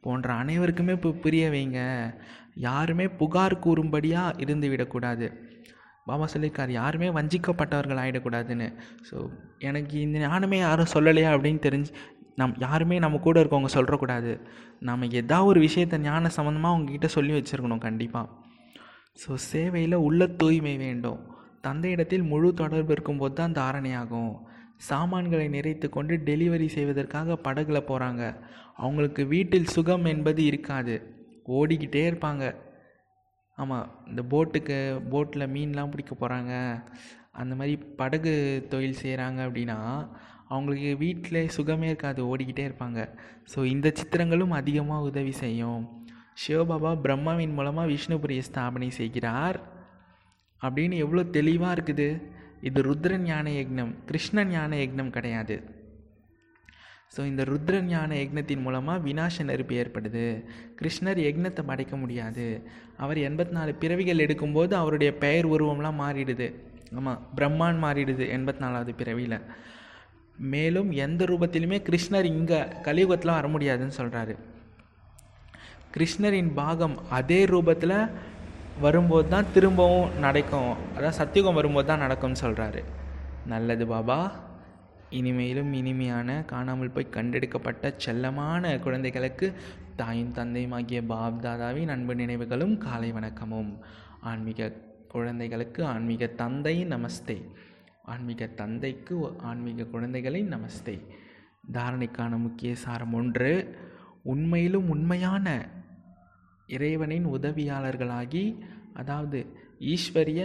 போன்ற 0.05 0.29
அனைவருக்குமே 0.43 0.95
இப்போ 0.99 1.11
புரிய 1.25 1.45
வைங்க. 1.55 1.81
யாருமே 2.69 3.07
புகார் 3.21 3.63
கூறும்படியாக 3.65 4.39
இருந்து 4.45 4.67
விடக்கூடாது 4.73 5.27
பாபா 6.09 6.27
சொல்லியிருக்கார் 6.33 6.73
யாருமே 6.81 7.09
வஞ்சிக்கப்பட்டவர்கள் 7.19 8.01
ஆகிடக்கூடாதுன்னு 8.03 8.69
ஸோ 9.09 9.17
எனக்கு 9.69 9.97
இந்த 10.07 10.19
ஞானமே 10.25 10.59
யாரும் 10.59 10.93
சொல்லலையா 10.95 11.31
அப்படின்னு 11.35 11.61
தெரிஞ்சு 11.67 11.93
நம் 12.41 12.57
யாருமே 12.65 12.97
நம்ம 13.05 13.21
கூட 13.27 13.37
இருக்கவங்க 13.43 13.71
சொல்கிறக்கூடாது 13.77 14.33
நம்ம 14.89 15.07
ஏதாவது 15.21 15.49
ஒரு 15.51 15.61
விஷயத்தை 15.67 15.99
ஞான 16.01 16.31
சம்மந்தமாக 16.37 16.75
அவங்கக்கிட்ட 16.75 17.11
சொல்லி 17.17 17.33
வச்சுருக்கணும் 17.37 17.85
கண்டிப்பாக 17.87 18.27
ஸோ 19.23 19.33
சேவையில் 19.51 20.05
உள்ள 20.07 20.23
தூய்மை 20.41 20.75
வேண்டும். 20.85 21.21
தந்தையிடத்தில் 21.67 22.27
முழு 22.33 22.49
தொடர்பு 22.61 22.93
இருக்கும்போது 22.95 23.35
தான் 23.35 23.57
தாரணையாகும். 23.59 24.35
சாமான்களை 24.81 25.47
நிறைத்து 25.57 25.87
கொண்டு 25.89 26.15
டெலிவரி 26.29 26.69
செய்வதற்காக 26.77 27.39
படகுல 27.47 27.79
போகிறாங்க 27.91 28.23
அவங்களுக்கு 28.85 29.23
வீட்டில் 29.27 29.73
சுகம் 29.75 30.07
என்பது 30.13 30.41
இருக்காது. 30.45 30.95
ஓடிக்கிட்டே 31.59 32.03
இருப்பாங்க. 32.11 32.45
ஆமாம் 33.59 33.87
இந்த 34.11 34.23
போட்டுக்கு 34.33 34.79
போட்டில் 35.13 35.53
மீன்லாம் 35.55 35.93
பிடிக்க 35.93 36.15
போகிறாங்க 36.15 36.53
அந்த 37.41 37.53
மாதிரி 37.59 37.75
படகு 38.01 38.33
தொழில் 38.73 39.01
செய்கிறாங்க 39.03 39.39
அப்படின்னா 39.47 39.79
அவங்களுக்கு 40.49 40.91
வீட்டில் 41.05 41.53
சுகமே 41.57 41.87
இருக்காது. 41.91 42.21
ஓடிக்கிட்டே 42.33 42.65
இருப்பாங்க. 42.69 43.01
ஸோ 43.53 43.59
இந்த 43.75 43.89
சித்திரங்களும் 43.99 44.55
அதிகமாக 44.61 45.09
உதவி 45.11 45.33
செய்யும். 45.43 45.83
சிவபாபா 46.43 46.91
பிரம்மாவின் 47.05 47.57
மூலமாக 47.59 47.91
விஷ்ணுபுரிய 47.93 48.43
ஸ்தாபனை 48.49 48.89
செய்கிறார். 49.01 49.59
அப்படின்னு 50.63 50.97
எவ்வளோ 51.05 51.23
தெளிவாக 51.37 51.77
இருக்குது. 51.77 52.09
இது 52.69 52.83
ருத்ர 52.83 53.19
ஞான 53.19 53.51
யக்னம் 53.51 53.93
கிருஷ்ண 54.07 54.45
ஞான 54.45 54.77
யக்னம் 54.77 55.11
கிடையாது. 55.11 55.57
ஸோ 57.17 57.21
இந்த 57.27 57.43
ருத்ர 57.45 57.83
ஞான 57.83 58.15
யக்னத்தின் 58.15 58.65
மூலமாக 58.67 59.05
வினாச 59.09 59.45
நெருப்பு 59.45 59.75
ஏற்படுது. 59.83 60.25
கிருஷ்ணர் 60.81 61.21
யக்னத்தை 61.27 61.63
படைக்க 61.67 61.97
முடியாது. 61.97 62.47
அவர் 62.97 63.19
எண்பத்தி 63.19 63.55
நாலு 63.59 63.75
பிறவிகள் 63.75 64.25
எடுக்கும்போது 64.27 64.73
அவருடைய 64.73 65.13
பெயர் 65.25 65.47
உருவம்லாம் 65.47 66.01
மாறிடுது. 66.05 66.49
ஆமாம் 66.99 67.23
பிரம்மான் 67.37 67.81
மாறிடுது 67.85 68.25
எண்பத்தி 68.37 68.63
நாலாவது 68.65 68.95
பிறவியில். 69.01 69.39
மேலும் 70.53 70.91
எந்த 71.07 71.25
ரூபத்திலுமே 71.25 71.79
கிருஷ்ணர் 71.89 72.25
இங்கே 72.25 72.59
கலியுகத்தில் 72.87 73.37
வர 73.37 73.49
முடியாதுன்னு 73.49 73.99
சொல்கிறாரு 74.01 74.35
கிருஷ்ணரின் 75.95 76.53
பாகம் 76.55 76.97
அதே 77.09 77.45
ரூபத்தில் 77.45 78.11
வரும்போது 78.81 79.29
தான் 79.29 79.53
திரும்பவும் 79.55 80.19
நடக்கும். 80.19 80.73
அதான் 80.97 81.19
சத்தியுகம் 81.19 81.55
வரும்போது 81.55 81.87
தான் 81.87 81.99
நடக்கும்னு 81.99 82.43
சொல்கிறாரு 82.43 82.85
நல்லது 83.47 83.87
பாபா. 83.87 84.33
இனிமேலும் 85.11 85.73
இனிமையான 85.73 86.45
காணாமல் 86.47 86.91
போய் 86.91 87.13
கண்டெடுக்கப்பட்ட 87.13 87.95
செல்லமான 88.07 88.81
குழந்தைகளுக்கு 88.81 89.53
தாயும் 89.97 90.33
தந்தையும் 90.33 90.73
ஆகிய 90.73 91.03
பாப் 91.03 91.43
தாதாவின் 91.43 91.89
அன்பு 91.89 92.15
நினைவுகளும் 92.15 92.79
காலை 92.79 93.13
வணக்கமும். 93.13 93.79
ஆன்மீக 94.21 94.73
குழந்தைகளுக்கு 95.09 95.85
ஆன்மீக 95.85 96.27
தந்தை 96.27 96.85
நமஸ்தே. 96.85 97.39
ஆன்மீக 98.03 98.47
தந்தைக்கு 98.47 99.35
ஆன்மீக 99.43 99.85
குழந்தைகளை 99.85 100.43
நமஸ்தே. 100.45 100.97
தாரணைக்கான 101.73 102.37
முக்கிய 102.37 102.75
சாரம் 102.75 103.15
ஒன்று 103.15 103.77
உண்மையிலும் 104.23 104.89
உண்மையான 104.89 105.69
இறைவனின் 106.69 107.27
உதவியாளர்களாகி 107.37 108.45
அதாவது 109.01 109.39
ஈஸ்வரிய 109.95 110.41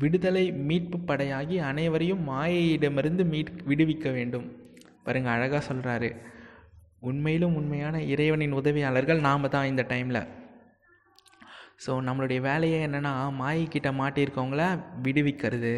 விடுதலை 0.00 0.44
மீட்பு 0.68 0.98
படையாகி 1.08 1.56
அனைவரையும் 1.70 2.22
மாயையிடமிருந்து 2.28 3.24
மீட் 3.32 3.50
விடுவிக்க 3.70 4.06
வேண்டும். 4.12 4.46
பாருங்க 5.04 5.30
அழகாக 5.30 5.62
சொல்கிறாரு 5.68 6.10
உண்மையிலும் 7.00 7.56
உண்மையான 7.60 7.96
இறைவனின் 8.12 8.58
உதவியாளர்கள் 8.60 9.20
நாம் 9.20 9.52
தான் 9.54 9.70
இந்த 9.72 9.84
டைமில் 9.88 10.22
ஸோ 11.84 11.92
நம்மளுடைய 12.06 12.40
வேலையே 12.40 12.78
என்னென்னா 12.86 13.12
மாயைக்கிட்ட 13.40 13.90
மாட்டியிருக்கவங்கள 14.00 14.64
விடுவிக்கிறது. 15.02 15.72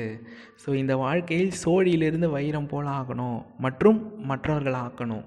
ஸோ 0.63 0.69
இந்த 0.83 0.95
வாழ்க்கையில் 0.97 1.53
சோழியிலிருந்து 1.65 2.29
வைரம் 2.31 2.69
போல 2.69 2.87
ஆகணும் 3.01 3.39
மற்றும் 3.59 4.01
மற்றவர்கள் 4.31 4.79
ஆக்கணும் 4.87 5.25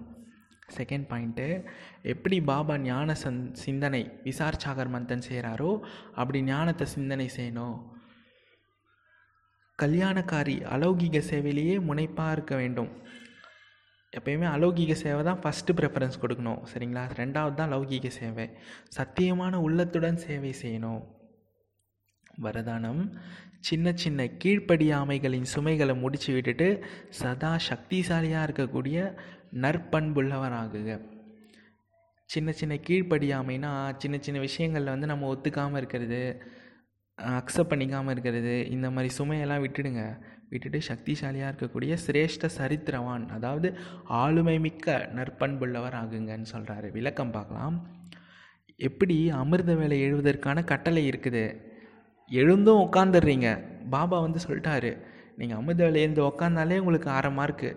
செகண்ட் 0.75 1.06
பாயிண்ட்டு 1.10 1.47
எப்படி 2.13 2.38
பாபா 2.41 2.77
ஞான 2.77 3.15
சந் 3.23 3.51
சிந்தனை 3.63 4.01
விசார் 4.23 4.62
சாகர் 4.63 4.93
மந்தன் 4.95 5.27
செய்கிறாரோ 5.27 5.71
அப்படி 6.15 6.41
ஞானத்தை 6.41 6.88
சிந்தனை 6.95 7.27
செய்யணும். 7.38 7.77
கல்யாணக்காரி 9.80 10.56
அலௌகிக 10.75 11.19
சேவையிலேயே 11.30 11.75
முனைப்பாக 11.80 12.32
இருக்க 12.32 12.56
வேண்டும். 12.56 12.91
எப்பயுமே 14.13 14.47
அலௌகிக 14.56 14.93
சேவை 15.03 15.23
தான் 15.23 15.41
ஃபஸ்ட்டு 15.43 15.75
ப்ரிஃபரன்ஸ் 15.80 16.21
கொடுக்கணும் 16.21 16.62
சரிங்களா? 16.71 17.03
ரெண்டாவது 17.21 17.53
தான் 17.53 17.71
லௌகீக 17.73 18.08
சேவை. 18.08 18.47
சத்தியமான 18.97 19.56
உள்ளத்துடன் 19.56 20.17
சேவை 20.17 20.53
செய்யணும். 20.62 21.01
வரதானம் 22.45 23.01
சின்ன 23.60 23.93
சின்ன 23.93 24.23
கீழ்ப்படியாமைகளின் 24.41 25.47
சுமைகளை 25.53 25.93
முடிச்சு 26.01 26.34
விட்டுட்டு 26.34 26.67
சதா 27.19 27.60
சக்திசாலியாக 27.69 28.47
இருக்கக்கூடிய 28.47 28.97
நற்பண்புள்ளவராகுக 29.54 31.00
சின்ன 32.30 32.52
சின்ன 32.52 32.76
கீழ்ப்படியாமைனா 32.88 33.72
சின்ன 33.98 34.16
சின்ன 34.22 34.40
விஷயங்களில் 34.40 34.94
வந்து 34.94 35.12
நம்ம 35.12 35.28
ஒத்துக்காமல் 35.34 35.80
இருக்கிறது 35.82 36.22
அக்செப்ட் 37.20 37.72
பண்ணிக்காமல் 37.72 38.14
இருக்கிறது 38.14 38.70
இந்த 38.70 38.88
மாதிரி 38.90 39.10
சுமையெல்லாம் 39.20 39.64
விட்டுடுங்க. 39.64 40.02
விட்டுட்டு 40.50 40.80
சக்திசாலியாக 40.90 41.50
இருக்கக்கூடிய 41.52 41.94
சிரேஷ்ட 42.06 42.46
சரித்திரவான் 42.58 43.30
அதாவது 43.30 43.68
ஆளுமை 44.06 44.60
மிக்க 44.60 44.98
நற்பண்புள்ளவர் 45.16 45.98
ஆகுங்கன்னு 46.02 46.48
சொல்கிறாரு 46.54 46.92
விளக்கம் 46.92 47.32
பார்க்கலாம். 47.32 47.78
எப்படி 48.80 49.18
அமிர்த 49.30 49.74
வேலை 49.76 49.98
எழுவதற்கான 50.08 50.64
கட்டளை 50.64 51.04
இருக்குது? 51.10 51.46
எழுந்தும் 52.30 52.84
உட்காந்துடுறீங்க 52.86 53.50
பாபா 53.90 54.18
வந்து 54.20 54.40
சொல்லிட்டாரு 54.48 54.92
நீங்கள் 55.38 55.58
அமிர்த 55.58 55.82
வேலை 55.84 56.02
எழுந்து 56.02 56.24
உட்காந்தாலே 56.28 56.78
உங்களுக்கு 56.78 57.10
அரை 57.10 57.32
மார்க்கு 57.32 57.70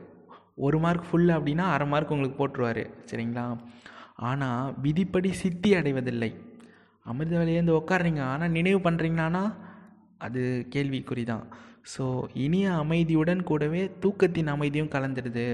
ஒரு 0.66 0.78
மார்க் 0.84 1.08
ஃபுல் 1.08 1.30
அப்படின்னா 1.36 1.66
அரை 1.74 1.86
மார்க் 1.92 2.14
உங்களுக்கு 2.14 2.38
போட்டுருவார். 2.40 2.82
சரிங்களா? 3.10 3.44
ஆனால் 4.28 4.72
விதிப்படி 4.84 5.30
சித்தி 5.42 5.70
அடைவதில்லை. 5.80 6.30
அமிர்த 7.06 7.34
வழியிலேருந்து 7.40 7.78
உட்காடுறீங்க 7.80 8.22
ஆனால் 8.32 8.54
நினைவு 8.58 8.80
பண்ணுறீங்களான்னா 8.86 9.44
அது 10.26 10.40
கேள்விக்குறி 10.74 11.22
தான் 11.32 11.44
ஸோ 11.92 12.04
இனிய 12.44 12.66
அமைதியுடன் 12.82 13.42
கூடவே 13.50 13.82
தூக்கத்தின் 14.02 14.50
அமைதியும் 14.54 14.90
கலந்துடுது. 14.94 15.46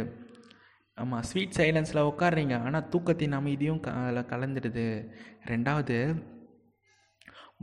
ஆமாம் 0.98 1.24
ஸ்வீட் 1.28 1.56
சைலன்ஸில் 1.58 2.06
உட்காடுறீங்க 2.10 2.54
ஆனால் 2.66 2.88
தூக்கத்தின் 2.92 3.36
அமைதியும் 3.38 3.80
க 3.86 4.24
கலந்துடுது. 4.32 4.86
ரெண்டாவது 5.52 5.96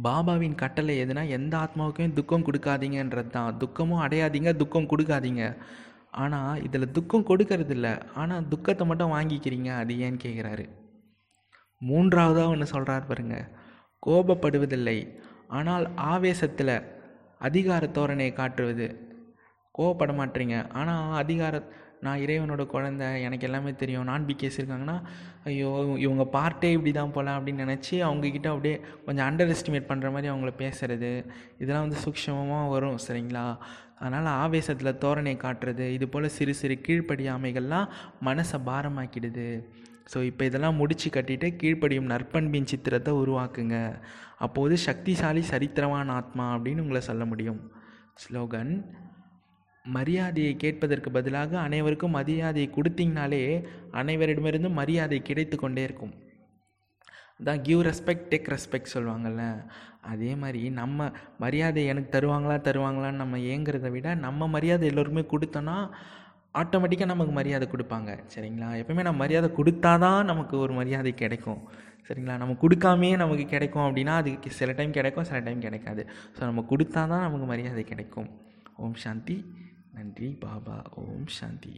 பாபாவின் 0.05 0.59
கட்டளை 0.61 0.93
எதுனா 1.03 1.23
எந்த 1.37 1.53
ஆத்மாவுக்கும் 1.63 2.13
துக்கம் 2.19 2.45
கொடுக்காதீங்கன்றது 2.47 3.31
தான் 3.37 3.57
துக்கமும் 3.63 4.03
அடையாதீங்க 4.05 4.51
துக்கம் 4.61 4.91
கொடுக்காதீங்க. 4.91 5.43
ஆனால் 6.21 6.61
இதில் 6.67 6.93
துக்கம் 6.97 7.27
கொடுக்கறதில்ல. 7.29 7.87
ஆனால் 8.21 8.47
துக்கத்தை 8.51 8.83
மட்டும் 8.89 9.13
வாங்கிக்கிறீங்க 9.15 9.69
அது 9.81 9.93
ஏன்னு 10.05 10.23
கேட்குறாரு 10.25 10.65
மூன்றாவதாக 11.81 12.51
ஒன்று 12.53 12.73
சொல்கிறார் 12.73 13.09
பாருங்க. 13.09 13.37
கோபப்படுவதில்லை. 14.07 14.97
ஆனால் 15.57 15.85
ஆவேசத்தில் 16.11 16.75
அதிகார 17.47 17.85
தோரணையை 17.97 18.33
காட்டுவது. 18.33 18.87
கோவப்பட 19.75 20.11
மாட்டீங்க. 20.19 20.57
ஆனால் 20.79 21.17
அதிகார 21.21 21.61
நான் 22.05 22.21
இறைவனோட 22.23 22.63
குழந்த 22.71 23.03
எனக்கு 23.25 23.45
எல்லாமே 23.47 23.71
தெரியும். 23.81 24.07
நான் 24.09 24.25
பிகேஸ் 24.29 24.57
இருக்காங்கன்னா 24.59 24.95
ஐயோ 25.49 25.69
இவங்க 26.05 26.23
பார்ட்டே 26.35 26.69
இப்படி 26.75 26.91
தான் 26.97 27.13
போகலாம் 27.17 27.37
அப்படின்னு 27.37 27.65
நினச்சி 27.65 27.95
அவங்கக்கிட்ட 28.07 28.49
அப்படியே 28.53 28.75
கொஞ்சம் 29.05 29.25
அண்டர் 29.27 29.53
எஸ்டிமேட் 29.53 29.89
பண்ணுற 29.91 30.09
மாதிரி 30.15 30.31
அவங்கள 30.31 30.51
பேசுகிறது 30.63 31.11
இதெல்லாம் 31.61 31.85
வந்து 31.87 32.01
சூக்ஷமமாக 32.05 32.71
வரும் 32.75 32.99
சரிங்களா? 33.07 33.45
அதனால் 34.03 34.29
ஆவேசத்தில் 34.43 34.99
தோரணை 35.03 35.35
காட்டுறது 35.43 35.85
இது 35.97 36.05
போல் 36.13 36.33
சிறு 36.37 36.53
சிறு 36.61 36.75
கீழ்ப்படியாமைகள்லாம் 36.87 37.91
மனசை 38.27 38.59
பாரமாக்கிடுது. 38.69 39.47
ஸோ 40.11 40.19
இப்போ 40.29 40.43
இதெல்லாம் 40.49 40.79
முடிச்சு 40.81 41.09
கட்டிட்டு 41.15 41.47
கீழ்ப்படியும் 41.61 42.09
நற்பண்பின் 42.13 42.69
சித்திரத்தை 42.71 43.11
உருவாக்குங்க. 43.21 43.77
அப்போது 44.45 44.75
சக்திசாலி 44.87 45.43
சரித்திரமான 45.51 46.11
ஆத்மா 46.19 46.45
அப்படின்னு 46.55 46.83
உங்களை 46.85 47.01
சொல்ல 47.09 47.25
முடியும். 47.31 47.61
ஸ்லோகன் 48.23 48.73
மரியாதையை 49.85 50.51
கேட்பதற்கு 50.63 51.09
பதிலாக 51.15 51.51
அனைவருக்கும் 51.67 52.15
மரியாதையை 52.17 52.67
கொடுத்தீங்கனாலே 52.75 53.41
அனைவரிடமிருந்தும் 54.01 54.79
மரியாதை 54.81 55.19
கிடைத்து 55.29 55.55
கொண்டே 55.63 55.83
இருக்கும். 55.87 56.13
அதான் 57.39 57.63
கிவ் 57.67 57.81
ரெஸ்பெக்ட் 57.87 58.29
டேக் 58.31 58.51
ரெஸ்பெக்ட் 58.55 58.93
சொல்லுவாங்கள்ல 58.95 59.45
அதே 60.11 60.31
மாதிரி 60.35 60.69
நம்ம 60.69 61.09
மரியாதை 61.37 61.85
எனக்கு 61.85 62.11
தருவாங்களா 62.17 62.55
தருவாங்களான்னு 62.67 63.21
நம்ம 63.23 63.37
ஏங்கிறத 63.53 63.89
விட 63.91 64.15
நம்ம 64.15 64.47
மரியாதை 64.47 64.87
எல்லோருமே 64.87 65.23
கொடுத்தோன்னா 65.33 65.77
ஆட்டோமேட்டிக்காக 66.61 67.11
நமக்கு 67.13 67.33
மரியாதை 67.33 67.65
கொடுப்பாங்க. 67.67 68.11
சரிங்களா? 68.35 68.67
எப்பவுமே 68.81 69.01
நம்ம 69.01 69.17
மரியாதை 69.17 69.49
கொடுத்தா 69.57 69.91
தான் 69.99 70.25
நமக்கு 70.25 70.55
ஒரு 70.57 70.73
மரியாதை 70.73 71.13
கிடைக்கும். 71.13 71.61
சரிங்களா? 72.07 72.35
நம்ம 72.37 72.55
கொடுக்காமையே 72.61 73.15
நமக்கு 73.17 73.45
கிடைக்கும் 73.45 73.85
அப்படின்னா 73.85 74.13
அதுக்கு 74.21 74.49
சில 74.51 74.71
டைம் 74.71 74.91
கிடைக்கும் 74.91 75.23
சில 75.23 75.39
டைம் 75.39 75.61
கிடைக்காது. 75.61 76.03
ஸோ 76.35 76.39
நம்ம 76.39 76.63
கொடுத்தா 76.69 77.01
தான் 77.13 77.25
நமக்கு 77.27 77.45
மரியாதை 77.45 77.83
கிடைக்கும். 77.83 78.29
ஓம் 78.77 78.93
சாந்தி. 78.93 79.37
நன்றி 79.91 80.29
பாபா. 80.45 80.77
ஓம் 80.95 81.27
சாந்தி. 81.39 81.71